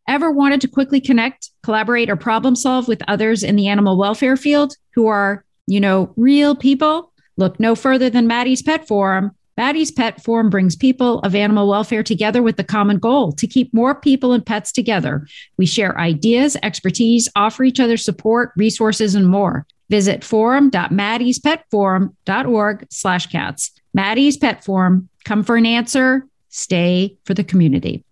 Ever 0.07 0.31
wanted 0.31 0.61
to 0.61 0.67
quickly 0.67 1.01
connect, 1.01 1.51
collaborate, 1.61 2.09
or 2.09 2.15
problem 2.15 2.55
solve 2.55 2.87
with 2.87 3.03
others 3.07 3.43
in 3.43 3.55
the 3.55 3.67
animal 3.67 3.95
welfare 3.95 4.37
field 4.37 4.73
who 4.95 5.05
are, 5.05 5.44
you 5.67 5.79
know, 5.79 6.13
real 6.15 6.55
people? 6.55 7.11
Look 7.37 7.59
no 7.59 7.75
further 7.75 8.09
than 8.09 8.27
Maddie's 8.27 8.61
Pet 8.61 8.87
Forum. 8.87 9.31
Maddie's 9.57 9.91
Pet 9.91 10.21
Forum 10.21 10.49
brings 10.49 10.75
people 10.75 11.19
of 11.19 11.33
animal 11.33 11.69
welfare 11.69 12.03
together 12.03 12.43
with 12.43 12.57
the 12.57 12.63
common 12.63 12.99
goal 12.99 13.31
to 13.33 13.47
keep 13.47 13.73
more 13.73 13.95
people 13.95 14.33
and 14.33 14.45
pets 14.45 14.71
together. 14.71 15.25
We 15.57 15.65
share 15.65 15.97
ideas, 15.97 16.57
expertise, 16.61 17.29
offer 17.35 17.63
each 17.63 17.79
other 17.79 17.95
support, 17.95 18.51
resources, 18.57 19.15
and 19.15 19.27
more. 19.27 19.65
Visit 19.89 20.23
forum.maddiespetforum.org 20.23 22.87
slash 22.89 23.27
cats. 23.27 23.71
Maddie's 23.93 24.35
Pet 24.35 24.63
Forum. 24.63 25.09
Come 25.23 25.43
for 25.43 25.55
an 25.55 25.65
answer. 25.65 26.25
Stay 26.49 27.17
for 27.23 27.33
the 27.33 27.43
community. 27.43 28.03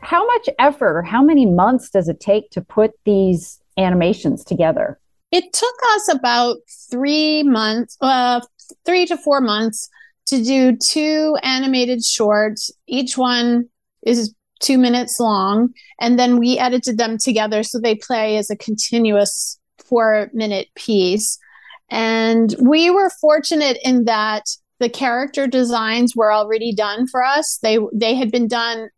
How 0.00 0.26
much 0.26 0.48
effort 0.58 0.98
or 0.98 1.02
how 1.02 1.22
many 1.22 1.46
months 1.46 1.90
does 1.90 2.08
it 2.08 2.20
take 2.20 2.50
to 2.50 2.60
put 2.60 2.92
these 3.04 3.60
animations 3.78 4.44
together? 4.44 4.98
It 5.34 5.52
took 5.52 5.74
us 5.96 6.14
about 6.14 6.58
three 6.92 7.42
months, 7.42 7.96
uh, 8.00 8.40
three 8.86 9.04
to 9.06 9.16
four 9.16 9.40
months 9.40 9.90
to 10.26 10.40
do 10.40 10.76
two 10.76 11.36
animated 11.42 12.04
shorts. 12.04 12.70
Each 12.86 13.18
one 13.18 13.68
is 14.06 14.32
two 14.60 14.78
minutes 14.78 15.18
long. 15.18 15.74
And 16.00 16.20
then 16.20 16.38
we 16.38 16.56
edited 16.56 16.98
them 16.98 17.18
together 17.18 17.64
so 17.64 17.80
they 17.80 17.96
play 17.96 18.36
as 18.36 18.48
a 18.48 18.56
continuous 18.56 19.58
four 19.84 20.30
minute 20.32 20.68
piece. 20.76 21.36
And 21.90 22.54
we 22.60 22.88
were 22.90 23.10
fortunate 23.20 23.78
in 23.82 24.04
that 24.04 24.44
the 24.78 24.88
character 24.88 25.48
designs 25.48 26.14
were 26.14 26.32
already 26.32 26.72
done 26.72 27.08
for 27.08 27.24
us. 27.24 27.58
They 27.60 27.78
they 27.92 28.14
had 28.14 28.30
been 28.30 28.46
done 28.46 28.88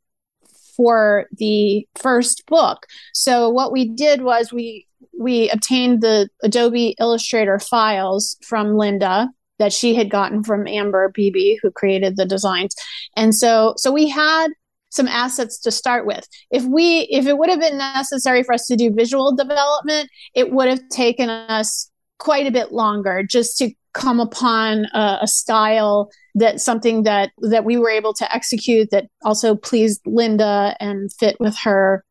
for 0.77 1.25
the 1.33 1.89
first 1.95 2.45
book. 2.45 2.85
So 3.15 3.49
what 3.49 3.73
we 3.73 3.89
did 3.89 4.21
was 4.21 4.53
we 4.53 4.86
we 5.19 5.51
obtained 5.51 6.03
the 6.03 6.29
Adobe 6.43 6.95
Illustrator 7.01 7.59
files 7.59 8.37
from 8.43 8.77
Linda 8.77 9.29
that 9.59 9.73
she 9.73 9.95
had 9.95 10.11
gotten 10.11 10.43
from 10.43 10.67
Amber 10.67 11.11
Beebe, 11.15 11.57
who 11.63 11.71
created 11.71 12.17
the 12.17 12.27
designs. 12.27 12.75
And 13.17 13.35
so, 13.35 13.75
so 13.79 13.91
we 13.91 14.09
had 14.09 14.49
some 14.91 15.09
assets 15.09 15.59
to 15.61 15.71
start 15.71 16.07
with. 16.07 16.27
If 16.51 16.65
we, 16.65 17.01
if 17.11 17.27
it 17.27 17.39
would 17.39 17.49
have 17.49 17.61
been 17.61 17.79
necessary 17.79 18.43
for 18.43 18.53
us 18.53 18.67
to 18.67 18.77
do 18.77 18.93
visual 18.93 19.35
development, 19.35 20.11
it 20.35 20.53
would 20.53 20.69
have 20.69 20.81
taken 20.91 21.31
us 21.31 21.91
quite 22.19 22.47
a 22.47 22.51
bit 22.51 22.73
longer 22.73 23.23
just 23.23 23.59
to 23.59 23.71
come 23.93 24.21
upon 24.21 24.87
a, 24.95 25.19
a 25.23 25.27
style 25.27 26.11
that 26.35 26.61
something 26.61 27.05
that 27.05 27.31
that 27.39 27.65
we 27.65 27.79
were 27.79 27.89
able 27.89 28.13
to 28.13 28.35
execute 28.35 28.91
that 28.91 29.07
also 29.25 29.55
pleased 29.55 30.01
Linda 30.05 30.77
and 30.81 31.11
fit 31.15 31.37
with 31.41 31.57
her 31.65 32.05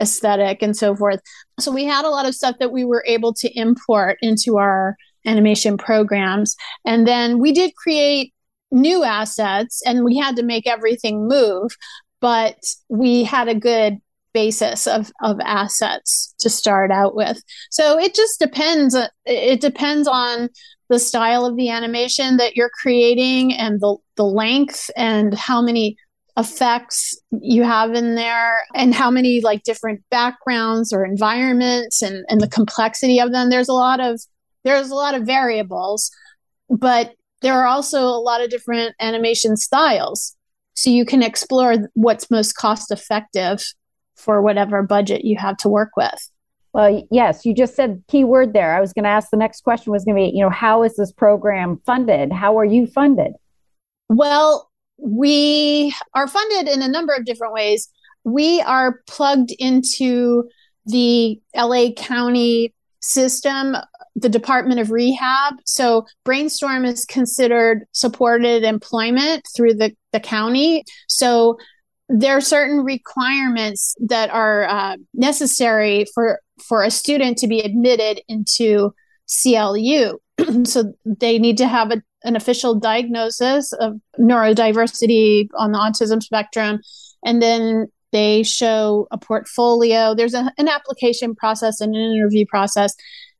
aesthetic 0.00 0.62
and 0.62 0.76
so 0.76 0.94
forth. 0.94 1.20
So 1.58 1.72
we 1.72 1.84
had 1.84 2.04
a 2.04 2.10
lot 2.10 2.26
of 2.26 2.34
stuff 2.34 2.56
that 2.60 2.72
we 2.72 2.84
were 2.84 3.04
able 3.06 3.32
to 3.34 3.58
import 3.58 4.18
into 4.22 4.58
our 4.58 4.96
animation 5.26 5.76
programs. 5.76 6.56
And 6.84 7.06
then 7.06 7.38
we 7.38 7.52
did 7.52 7.74
create 7.74 8.32
new 8.70 9.04
assets 9.04 9.82
and 9.86 10.04
we 10.04 10.16
had 10.16 10.36
to 10.36 10.42
make 10.42 10.66
everything 10.66 11.28
move, 11.28 11.76
but 12.20 12.58
we 12.88 13.24
had 13.24 13.48
a 13.48 13.54
good 13.54 13.98
basis 14.32 14.86
of, 14.86 15.10
of 15.22 15.40
assets 15.40 16.34
to 16.38 16.50
start 16.50 16.90
out 16.90 17.16
with. 17.16 17.42
So 17.70 17.98
it 17.98 18.14
just 18.14 18.38
depends. 18.38 18.94
Uh, 18.94 19.08
it 19.24 19.62
depends 19.62 20.06
on 20.06 20.50
the 20.88 20.98
style 20.98 21.46
of 21.46 21.56
the 21.56 21.70
animation 21.70 22.36
that 22.36 22.54
you're 22.54 22.70
creating 22.82 23.54
and 23.54 23.80
the, 23.80 23.96
the 24.16 24.24
length 24.24 24.90
and 24.94 25.32
how 25.34 25.62
many 25.62 25.96
effects 26.36 27.18
you 27.40 27.62
have 27.62 27.94
in 27.94 28.14
there 28.14 28.64
and 28.74 28.94
how 28.94 29.10
many 29.10 29.40
like 29.40 29.62
different 29.62 30.02
backgrounds 30.10 30.92
or 30.92 31.04
environments 31.04 32.02
and, 32.02 32.24
and 32.28 32.40
the 32.40 32.48
complexity 32.48 33.18
of 33.18 33.32
them. 33.32 33.48
There's 33.48 33.68
a 33.68 33.74
lot 33.74 34.00
of 34.00 34.20
there's 34.64 34.90
a 34.90 34.94
lot 34.94 35.14
of 35.14 35.22
variables, 35.22 36.10
but 36.68 37.14
there 37.40 37.54
are 37.54 37.66
also 37.66 38.00
a 38.00 38.20
lot 38.20 38.42
of 38.42 38.50
different 38.50 38.94
animation 39.00 39.56
styles. 39.56 40.36
So 40.74 40.90
you 40.90 41.04
can 41.04 41.22
explore 41.22 41.88
what's 41.94 42.30
most 42.30 42.54
cost 42.54 42.90
effective 42.90 43.64
for 44.16 44.42
whatever 44.42 44.82
budget 44.82 45.24
you 45.24 45.36
have 45.38 45.56
to 45.58 45.68
work 45.68 45.90
with. 45.96 46.30
Well, 46.72 47.06
yes, 47.10 47.46
you 47.46 47.54
just 47.54 47.74
said 47.74 48.02
key 48.08 48.24
word 48.24 48.52
there. 48.52 48.76
I 48.76 48.80
was 48.80 48.92
going 48.92 49.04
to 49.04 49.10
ask 49.10 49.30
the 49.30 49.38
next 49.38 49.62
question 49.62 49.92
was 49.92 50.04
going 50.04 50.16
to 50.16 50.30
be, 50.30 50.36
you 50.36 50.42
know, 50.42 50.50
how 50.50 50.82
is 50.82 50.96
this 50.96 51.12
program 51.12 51.80
funded? 51.86 52.32
How 52.32 52.58
are 52.58 52.64
you 52.64 52.86
funded? 52.86 53.32
Well, 54.08 54.70
we 54.98 55.94
are 56.14 56.28
funded 56.28 56.72
in 56.72 56.82
a 56.82 56.88
number 56.88 57.14
of 57.14 57.24
different 57.24 57.52
ways. 57.52 57.88
We 58.24 58.60
are 58.62 59.00
plugged 59.06 59.52
into 59.58 60.48
the 60.86 61.40
LA 61.54 61.92
County 61.92 62.74
system 63.00 63.76
the 64.16 64.28
Department 64.30 64.80
of 64.80 64.90
Rehab. 64.90 65.54
So 65.66 66.06
Brainstorm 66.24 66.86
is 66.86 67.04
considered 67.04 67.84
supported 67.92 68.64
employment 68.64 69.44
through 69.54 69.74
the, 69.74 69.94
the 70.12 70.20
county. 70.20 70.84
So 71.06 71.58
there 72.08 72.36
are 72.36 72.40
certain 72.40 72.82
requirements 72.82 73.94
that 74.00 74.30
are 74.30 74.64
uh, 74.64 74.96
necessary 75.12 76.06
for 76.14 76.40
for 76.66 76.82
a 76.82 76.90
student 76.90 77.36
to 77.38 77.46
be 77.46 77.60
admitted 77.60 78.22
into 78.28 78.94
CLU. 79.42 80.18
so 80.64 80.94
they 81.04 81.38
need 81.38 81.58
to 81.58 81.66
have 81.66 81.90
a, 81.90 82.02
an 82.24 82.36
official 82.36 82.74
diagnosis 82.74 83.72
of 83.74 83.94
neurodiversity 84.18 85.48
on 85.56 85.72
the 85.72 85.78
autism 85.78 86.22
spectrum, 86.22 86.80
and 87.24 87.42
then 87.42 87.86
they 88.12 88.42
show 88.42 89.06
a 89.10 89.18
portfolio. 89.18 90.14
There's 90.14 90.34
a, 90.34 90.52
an 90.58 90.68
application 90.68 91.34
process 91.34 91.80
and 91.80 91.94
an 91.94 92.12
interview 92.12 92.46
process, 92.48 92.94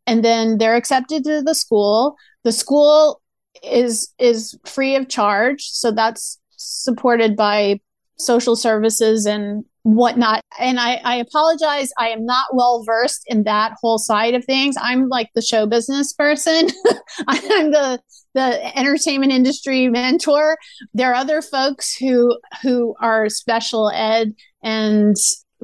and 0.06 0.24
then 0.24 0.58
they're 0.58 0.76
accepted 0.76 1.24
to 1.24 1.42
the 1.42 1.54
school. 1.54 2.16
The 2.44 2.52
school 2.52 3.20
is 3.62 4.12
is 4.18 4.58
free 4.64 4.96
of 4.96 5.08
charge, 5.08 5.62
so 5.62 5.90
that's 5.90 6.38
supported 6.56 7.36
by 7.36 7.80
social 8.18 8.56
services 8.56 9.26
and 9.26 9.64
whatnot. 9.86 10.40
And 10.58 10.80
I, 10.80 10.96
I 11.04 11.16
apologize, 11.16 11.90
I 11.96 12.08
am 12.08 12.26
not 12.26 12.46
well 12.52 12.82
versed 12.84 13.22
in 13.28 13.44
that 13.44 13.74
whole 13.80 13.98
side 13.98 14.34
of 14.34 14.44
things. 14.44 14.74
I'm 14.80 15.08
like 15.08 15.28
the 15.34 15.42
show 15.42 15.64
business 15.64 16.12
person. 16.12 16.68
I'm 17.28 17.70
the 17.70 18.00
the 18.34 18.76
entertainment 18.76 19.32
industry 19.32 19.88
mentor. 19.88 20.58
There 20.92 21.12
are 21.12 21.14
other 21.14 21.40
folks 21.40 21.94
who 21.94 22.36
who 22.62 22.96
are 23.00 23.28
special 23.28 23.90
ed 23.90 24.34
and 24.62 25.14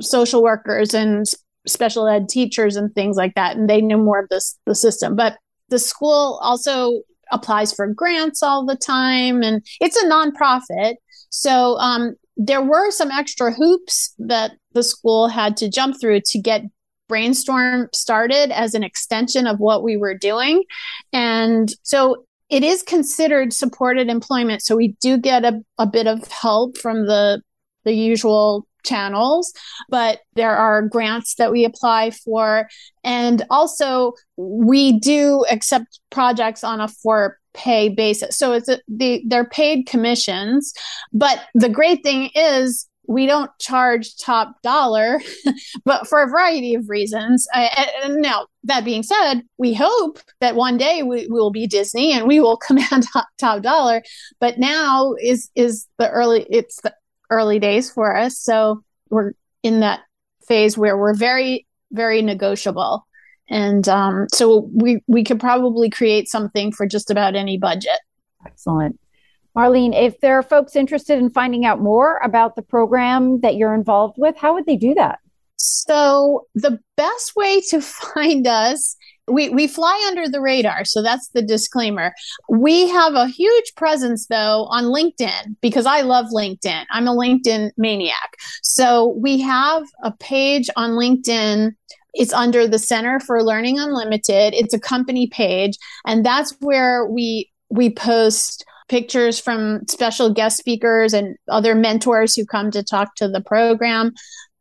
social 0.00 0.42
workers 0.42 0.94
and 0.94 1.26
special 1.66 2.06
ed 2.06 2.28
teachers 2.28 2.76
and 2.76 2.94
things 2.94 3.16
like 3.16 3.34
that, 3.34 3.56
and 3.56 3.68
they 3.68 3.80
know 3.80 3.98
more 3.98 4.20
of 4.20 4.28
this 4.28 4.56
the 4.66 4.76
system. 4.76 5.16
But 5.16 5.36
the 5.68 5.80
school 5.80 6.38
also 6.42 7.02
applies 7.32 7.72
for 7.72 7.92
grants 7.92 8.40
all 8.40 8.64
the 8.64 8.76
time, 8.76 9.42
and 9.42 9.66
it's 9.80 10.00
a 10.00 10.06
nonprofit. 10.06 10.94
So 11.30 11.76
um, 11.78 12.14
there 12.36 12.62
were 12.62 12.90
some 12.90 13.10
extra 13.10 13.52
hoops 13.52 14.14
that 14.18 14.52
the 14.72 14.82
school 14.82 15.28
had 15.28 15.56
to 15.58 15.70
jump 15.70 16.00
through 16.00 16.20
to 16.24 16.38
get 16.38 16.62
brainstorm 17.08 17.88
started 17.92 18.50
as 18.50 18.74
an 18.74 18.82
extension 18.82 19.46
of 19.46 19.58
what 19.58 19.82
we 19.82 19.96
were 19.96 20.16
doing 20.16 20.62
and 21.12 21.74
so 21.82 22.24
it 22.48 22.62
is 22.62 22.82
considered 22.82 23.52
supported 23.52 24.08
employment 24.08 24.62
so 24.62 24.76
we 24.76 24.96
do 25.00 25.18
get 25.18 25.44
a, 25.44 25.60
a 25.78 25.86
bit 25.86 26.06
of 26.06 26.26
help 26.28 26.78
from 26.78 27.06
the 27.06 27.42
the 27.84 27.92
usual 27.92 28.66
channels, 28.82 29.52
but 29.88 30.20
there 30.34 30.54
are 30.56 30.82
grants 30.82 31.36
that 31.36 31.52
we 31.52 31.64
apply 31.64 32.10
for. 32.10 32.68
And 33.04 33.44
also, 33.50 34.12
we 34.36 34.98
do 34.98 35.44
accept 35.50 36.00
projects 36.10 36.64
on 36.64 36.80
a 36.80 36.88
for 36.88 37.38
pay 37.54 37.88
basis. 37.88 38.36
So 38.36 38.52
it's 38.52 38.68
a, 38.68 38.80
the, 38.88 39.22
they're 39.26 39.44
paid 39.44 39.86
commissions. 39.86 40.72
But 41.12 41.44
the 41.54 41.68
great 41.68 42.02
thing 42.02 42.30
is, 42.34 42.88
we 43.08 43.26
don't 43.26 43.50
charge 43.58 44.16
top 44.16 44.62
dollar, 44.62 45.20
but 45.84 46.06
for 46.06 46.22
a 46.22 46.28
variety 46.28 46.74
of 46.74 46.88
reasons. 46.88 47.46
and 47.52 48.16
now, 48.16 48.46
that 48.64 48.84
being 48.84 49.02
said, 49.02 49.42
we 49.58 49.74
hope 49.74 50.20
that 50.40 50.54
one 50.54 50.76
day 50.76 51.02
we, 51.02 51.26
will 51.26 51.50
be 51.50 51.66
Disney 51.66 52.12
and 52.12 52.28
we 52.28 52.38
will 52.40 52.56
command 52.66 53.06
top 53.38 53.62
dollar. 53.62 54.02
But 54.40 54.58
now 54.58 55.14
is 55.20 55.50
is 55.54 55.86
the 55.98 56.08
early 56.08 56.46
it's 56.48 56.80
the 56.82 56.94
early 57.30 57.58
days 57.58 57.90
for 57.90 58.16
us. 58.16 58.38
So 58.38 58.84
we're 59.10 59.32
in 59.62 59.80
that 59.80 60.00
phase 60.46 60.78
where 60.78 60.96
we're 60.96 61.14
very, 61.14 61.66
very 61.90 62.22
negotiable. 62.22 63.06
And 63.52 63.86
um, 63.86 64.26
so 64.32 64.70
we 64.72 65.02
we 65.06 65.22
could 65.22 65.38
probably 65.38 65.90
create 65.90 66.28
something 66.28 66.72
for 66.72 66.86
just 66.86 67.10
about 67.10 67.36
any 67.36 67.58
budget. 67.58 68.00
Excellent. 68.46 68.98
Marlene, 69.54 69.94
if 69.94 70.18
there 70.20 70.38
are 70.38 70.42
folks 70.42 70.74
interested 70.74 71.18
in 71.18 71.28
finding 71.28 71.66
out 71.66 71.78
more 71.78 72.18
about 72.24 72.56
the 72.56 72.62
program 72.62 73.40
that 73.40 73.56
you're 73.56 73.74
involved 73.74 74.14
with, 74.16 74.36
how 74.38 74.54
would 74.54 74.64
they 74.64 74.76
do 74.76 74.94
that? 74.94 75.18
So, 75.56 76.46
the 76.54 76.80
best 76.96 77.36
way 77.36 77.60
to 77.68 77.80
find 78.14 78.46
us, 78.46 78.96
we, 79.28 79.50
we 79.50 79.66
fly 79.66 80.02
under 80.08 80.28
the 80.28 80.40
radar. 80.40 80.86
So, 80.86 81.02
that's 81.02 81.28
the 81.28 81.42
disclaimer. 81.42 82.14
We 82.48 82.88
have 82.88 83.14
a 83.14 83.28
huge 83.28 83.74
presence, 83.76 84.26
though, 84.28 84.64
on 84.70 84.84
LinkedIn 84.84 85.56
because 85.60 85.84
I 85.84 86.00
love 86.00 86.26
LinkedIn. 86.34 86.84
I'm 86.90 87.06
a 87.06 87.14
LinkedIn 87.14 87.72
maniac. 87.76 88.36
So, 88.62 89.14
we 89.18 89.40
have 89.42 89.84
a 90.02 90.12
page 90.12 90.70
on 90.76 90.92
LinkedIn 90.92 91.72
it's 92.14 92.32
under 92.32 92.66
the 92.66 92.78
Center 92.78 93.20
for 93.20 93.42
Learning 93.42 93.78
Unlimited. 93.78 94.54
It's 94.54 94.74
a 94.74 94.80
company 94.80 95.26
page, 95.26 95.76
and 96.06 96.24
that's 96.24 96.54
where 96.60 97.06
we 97.06 97.50
we 97.70 97.90
post 97.90 98.64
pictures 98.88 99.40
from 99.40 99.80
special 99.88 100.30
guest 100.30 100.58
speakers 100.58 101.14
and 101.14 101.36
other 101.48 101.74
mentors 101.74 102.34
who 102.34 102.44
come 102.44 102.70
to 102.70 102.82
talk 102.82 103.14
to 103.14 103.28
the 103.28 103.40
program. 103.40 104.12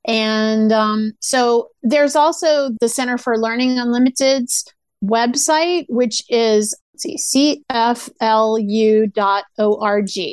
And 0.05 0.71
um, 0.71 1.11
so 1.19 1.69
there's 1.83 2.15
also 2.15 2.69
the 2.79 2.87
Center 2.87 3.17
for 3.17 3.37
Learning 3.37 3.77
Unlimited's 3.77 4.65
website, 5.03 5.85
which 5.89 6.23
is 6.29 6.75
see, 6.95 7.17
cflu.org. 7.71 9.11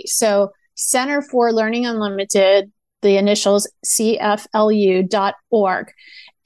So 0.07 0.53
Center 0.75 1.23
for 1.23 1.53
Learning 1.53 1.87
Unlimited, 1.87 2.71
the 3.03 3.17
initials 3.17 3.69
cflu.org. 3.85 5.09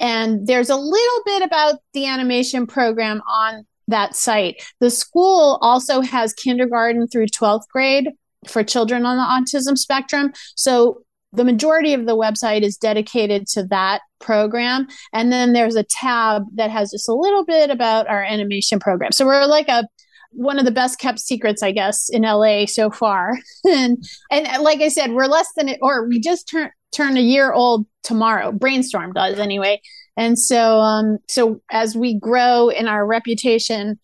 And 0.02 0.46
there's 0.46 0.68
a 0.68 0.76
little 0.76 1.22
bit 1.24 1.42
about 1.42 1.76
the 1.94 2.06
animation 2.06 2.66
program 2.66 3.22
on 3.26 3.64
that 3.88 4.16
site. 4.16 4.62
The 4.80 4.90
school 4.90 5.58
also 5.62 6.00
has 6.00 6.34
kindergarten 6.34 7.06
through 7.08 7.26
12th 7.28 7.68
grade 7.72 8.10
for 8.46 8.64
children 8.64 9.06
on 9.06 9.16
the 9.16 9.22
autism 9.22 9.78
spectrum. 9.78 10.32
So 10.56 11.02
the 11.32 11.44
majority 11.44 11.94
of 11.94 12.06
the 12.06 12.16
website 12.16 12.62
is 12.62 12.76
dedicated 12.76 13.46
to 13.48 13.64
that 13.68 14.02
program. 14.20 14.88
And 15.12 15.32
then 15.32 15.52
there's 15.52 15.76
a 15.76 15.84
tab 15.84 16.42
that 16.56 16.70
has 16.70 16.90
just 16.90 17.08
a 17.08 17.14
little 17.14 17.44
bit 17.44 17.70
about 17.70 18.08
our 18.08 18.22
animation 18.22 18.80
program. 18.80 19.12
So 19.12 19.24
we're 19.24 19.46
like 19.46 19.68
a 19.68 19.86
one 20.34 20.58
of 20.58 20.64
the 20.64 20.70
best 20.70 20.98
kept 20.98 21.20
secrets, 21.20 21.62
I 21.62 21.72
guess, 21.72 22.08
in 22.08 22.22
LA 22.22 22.64
so 22.66 22.90
far. 22.90 23.38
and 23.64 24.02
and 24.30 24.62
like 24.62 24.80
I 24.80 24.88
said, 24.88 25.12
we're 25.12 25.26
less 25.26 25.48
than 25.56 25.68
it, 25.68 25.78
or 25.82 26.08
we 26.08 26.20
just 26.20 26.48
turned 26.48 26.70
turn 26.92 27.16
a 27.16 27.20
year 27.20 27.52
old 27.52 27.86
tomorrow. 28.02 28.52
Brainstorm 28.52 29.12
does 29.12 29.38
anyway. 29.38 29.80
And 30.16 30.38
so 30.38 30.78
um 30.78 31.18
so 31.28 31.60
as 31.70 31.96
we 31.96 32.18
grow 32.18 32.68
in 32.68 32.88
our 32.88 33.06
reputation, 33.06 33.98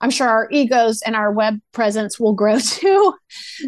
I'm 0.00 0.10
sure 0.10 0.28
our 0.28 0.48
egos 0.50 1.00
and 1.02 1.16
our 1.16 1.32
web 1.32 1.58
presence 1.72 2.18
will 2.18 2.34
grow 2.34 2.58
too. 2.60 3.14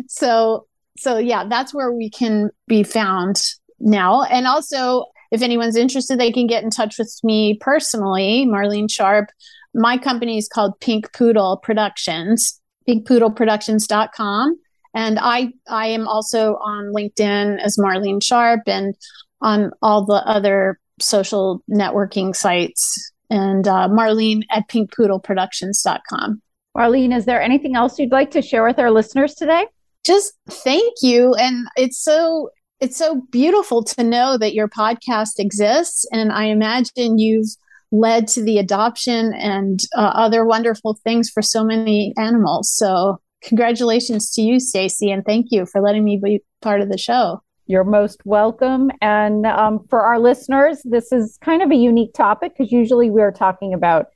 so 0.08 0.66
so 0.98 1.18
yeah, 1.18 1.44
that's 1.48 1.74
where 1.74 1.92
we 1.92 2.10
can 2.10 2.50
be 2.66 2.82
found 2.82 3.42
now. 3.80 4.22
And 4.22 4.46
also, 4.46 5.04
if 5.30 5.42
anyone's 5.42 5.76
interested, 5.76 6.18
they 6.18 6.32
can 6.32 6.46
get 6.46 6.62
in 6.64 6.70
touch 6.70 6.98
with 6.98 7.12
me 7.22 7.58
personally, 7.60 8.46
Marlene 8.48 8.90
Sharp. 8.90 9.28
My 9.74 9.98
company 9.98 10.38
is 10.38 10.48
called 10.48 10.78
Pink 10.80 11.12
Poodle 11.12 11.58
Productions, 11.58 12.60
pinkpoodleproductions.com. 12.88 14.58
And 14.96 15.18
I, 15.20 15.52
I 15.68 15.86
am 15.86 16.08
also 16.08 16.54
on 16.56 16.92
LinkedIn 16.92 17.60
as 17.60 17.76
Marlene 17.78 18.22
Sharp 18.22 18.62
and 18.66 18.96
on 19.40 19.70
all 19.82 20.04
the 20.04 20.26
other 20.26 20.80
social 21.00 21.62
networking 21.70 22.34
sites 22.34 23.12
and 23.30 23.68
uh, 23.68 23.88
Marlene 23.88 24.42
at 24.50 24.68
pinkpoodleproductions.com. 24.68 26.42
Marlene, 26.76 27.16
is 27.16 27.26
there 27.26 27.40
anything 27.40 27.76
else 27.76 27.98
you'd 27.98 28.10
like 28.10 28.32
to 28.32 28.42
share 28.42 28.64
with 28.64 28.80
our 28.80 28.90
listeners 28.90 29.34
today? 29.34 29.66
just 30.06 30.34
thank 30.48 30.94
you 31.02 31.34
and 31.34 31.66
it's 31.76 32.00
so 32.00 32.48
it's 32.78 32.96
so 32.96 33.22
beautiful 33.32 33.82
to 33.82 34.04
know 34.04 34.38
that 34.38 34.54
your 34.54 34.68
podcast 34.68 35.38
exists 35.38 36.06
and 36.12 36.30
i 36.32 36.44
imagine 36.44 37.18
you've 37.18 37.48
led 37.90 38.28
to 38.28 38.42
the 38.42 38.58
adoption 38.58 39.34
and 39.34 39.80
uh, 39.96 40.12
other 40.14 40.44
wonderful 40.44 40.94
things 41.02 41.28
for 41.28 41.42
so 41.42 41.64
many 41.64 42.14
animals 42.16 42.70
so 42.70 43.20
congratulations 43.42 44.30
to 44.32 44.42
you 44.42 44.58
stacy 44.60 45.10
and 45.10 45.24
thank 45.24 45.46
you 45.50 45.66
for 45.66 45.80
letting 45.80 46.04
me 46.04 46.20
be 46.22 46.40
part 46.62 46.80
of 46.80 46.88
the 46.88 46.98
show. 46.98 47.42
You're 47.66 47.84
most 47.84 48.20
welcome. 48.24 48.90
And 49.00 49.44
um, 49.46 49.84
for 49.88 50.00
our 50.00 50.18
listeners 50.18 50.80
this 50.84 51.12
is 51.12 51.38
kind 51.42 51.62
of 51.62 51.70
a 51.70 51.76
unique 51.76 52.14
topic 52.14 52.52
because 52.56 52.72
usually 52.72 53.10
we're 53.10 53.32
talking 53.32 53.74
about 53.74 54.06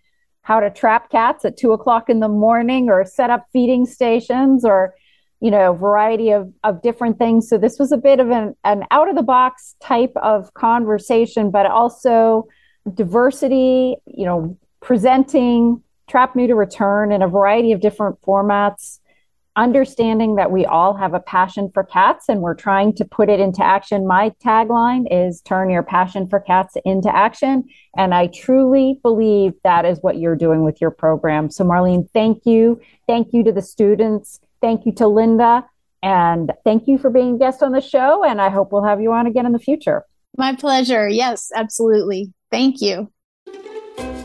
how 0.43 0.61
to 0.61 0.71
trap 0.71 1.11
cats 1.11 1.45
at 1.45 1.57
two 1.57 1.73
o'clock 1.73 2.09
in 2.09 2.21
the 2.21 2.29
morning 2.29 2.89
or 2.89 3.05
set 3.05 3.31
up 3.31 3.47
feeding 3.53 3.87
stations 3.87 4.65
or 4.65 4.95
you 5.41 5.51
know 5.51 5.75
variety 5.75 6.31
of 6.31 6.53
of 6.65 6.83
different 6.83 7.19
things. 7.19 7.49
So 7.49 7.59
this 7.59 7.79
was 7.79 7.93
a 7.93 7.97
bit 7.97 8.21
of 8.21 8.31
an, 8.31 8.55
an 8.65 8.85
out 8.91 9.09
of 9.09 9.17
the 9.17 9.23
box 9.23 9.77
type 9.81 10.13
of 10.17 10.53
conversation 10.55 11.51
but 11.51 11.67
also 11.67 12.47
diversity 12.95 13.97
you 14.07 14.25
know 14.25 14.57
presenting 14.81 15.83
trap 16.09 16.35
neuter 16.35 16.57
return 16.57 17.13
in 17.13 17.23
a 17.23 17.29
variety 17.29 17.73
of 17.73 17.81
different 17.81 18.21
formats 18.23 19.00
understanding 19.61 20.37
that 20.37 20.51
we 20.51 20.65
all 20.65 20.95
have 20.95 21.15
a 21.15 21.21
passion 21.21 21.71
for 21.73 21.85
cats 21.85 22.29
and 22.29 22.41
we're 22.41 22.55
trying 22.55 22.95
to 22.95 23.05
put 23.05 23.29
it 23.29 23.41
into 23.41 23.65
action 23.65 24.07
my 24.07 24.33
tagline 24.45 25.07
is 25.11 25.41
turn 25.43 25.71
your 25.71 25.83
passion 25.83 26.29
for 26.29 26.41
cats 26.41 26.77
into 26.85 27.15
action 27.15 27.65
and 27.97 28.15
i 28.15 28.27
truly 28.29 28.99
believe 29.03 29.53
that 29.63 29.85
is 29.85 29.99
what 30.01 30.19
you're 30.19 30.37
doing 30.37 30.65
with 30.65 30.81
your 30.81 30.91
program 30.91 31.51
so 31.51 31.65
marlene 31.65 32.09
thank 32.13 32.45
you 32.47 32.81
thank 33.07 33.29
you 33.33 33.45
to 33.45 33.53
the 33.53 33.63
students 33.63 34.41
Thank 34.61 34.87
you 34.87 34.93
to 34.93 35.09
Linda. 35.09 35.67
And 36.03 36.53
thank 36.65 36.87
you 36.87 36.99
for 36.99 37.11
being 37.11 37.35
a 37.35 37.39
guest 37.39 37.63
on 37.63 37.73
the 37.73 37.81
show. 37.81 38.25
And 38.25 38.41
I 38.41 38.49
hope 38.49 38.73
we'll 38.73 38.85
have 38.85 39.01
you 39.01 39.13
on 39.13 39.27
again 39.27 39.47
in 39.47 39.53
the 39.53 39.59
future. 39.59 40.05
My 40.37 40.55
pleasure. 40.55 41.09
Yes, 41.09 41.51
absolutely. 41.55 42.33
Thank 42.51 42.81
you. 42.81 43.11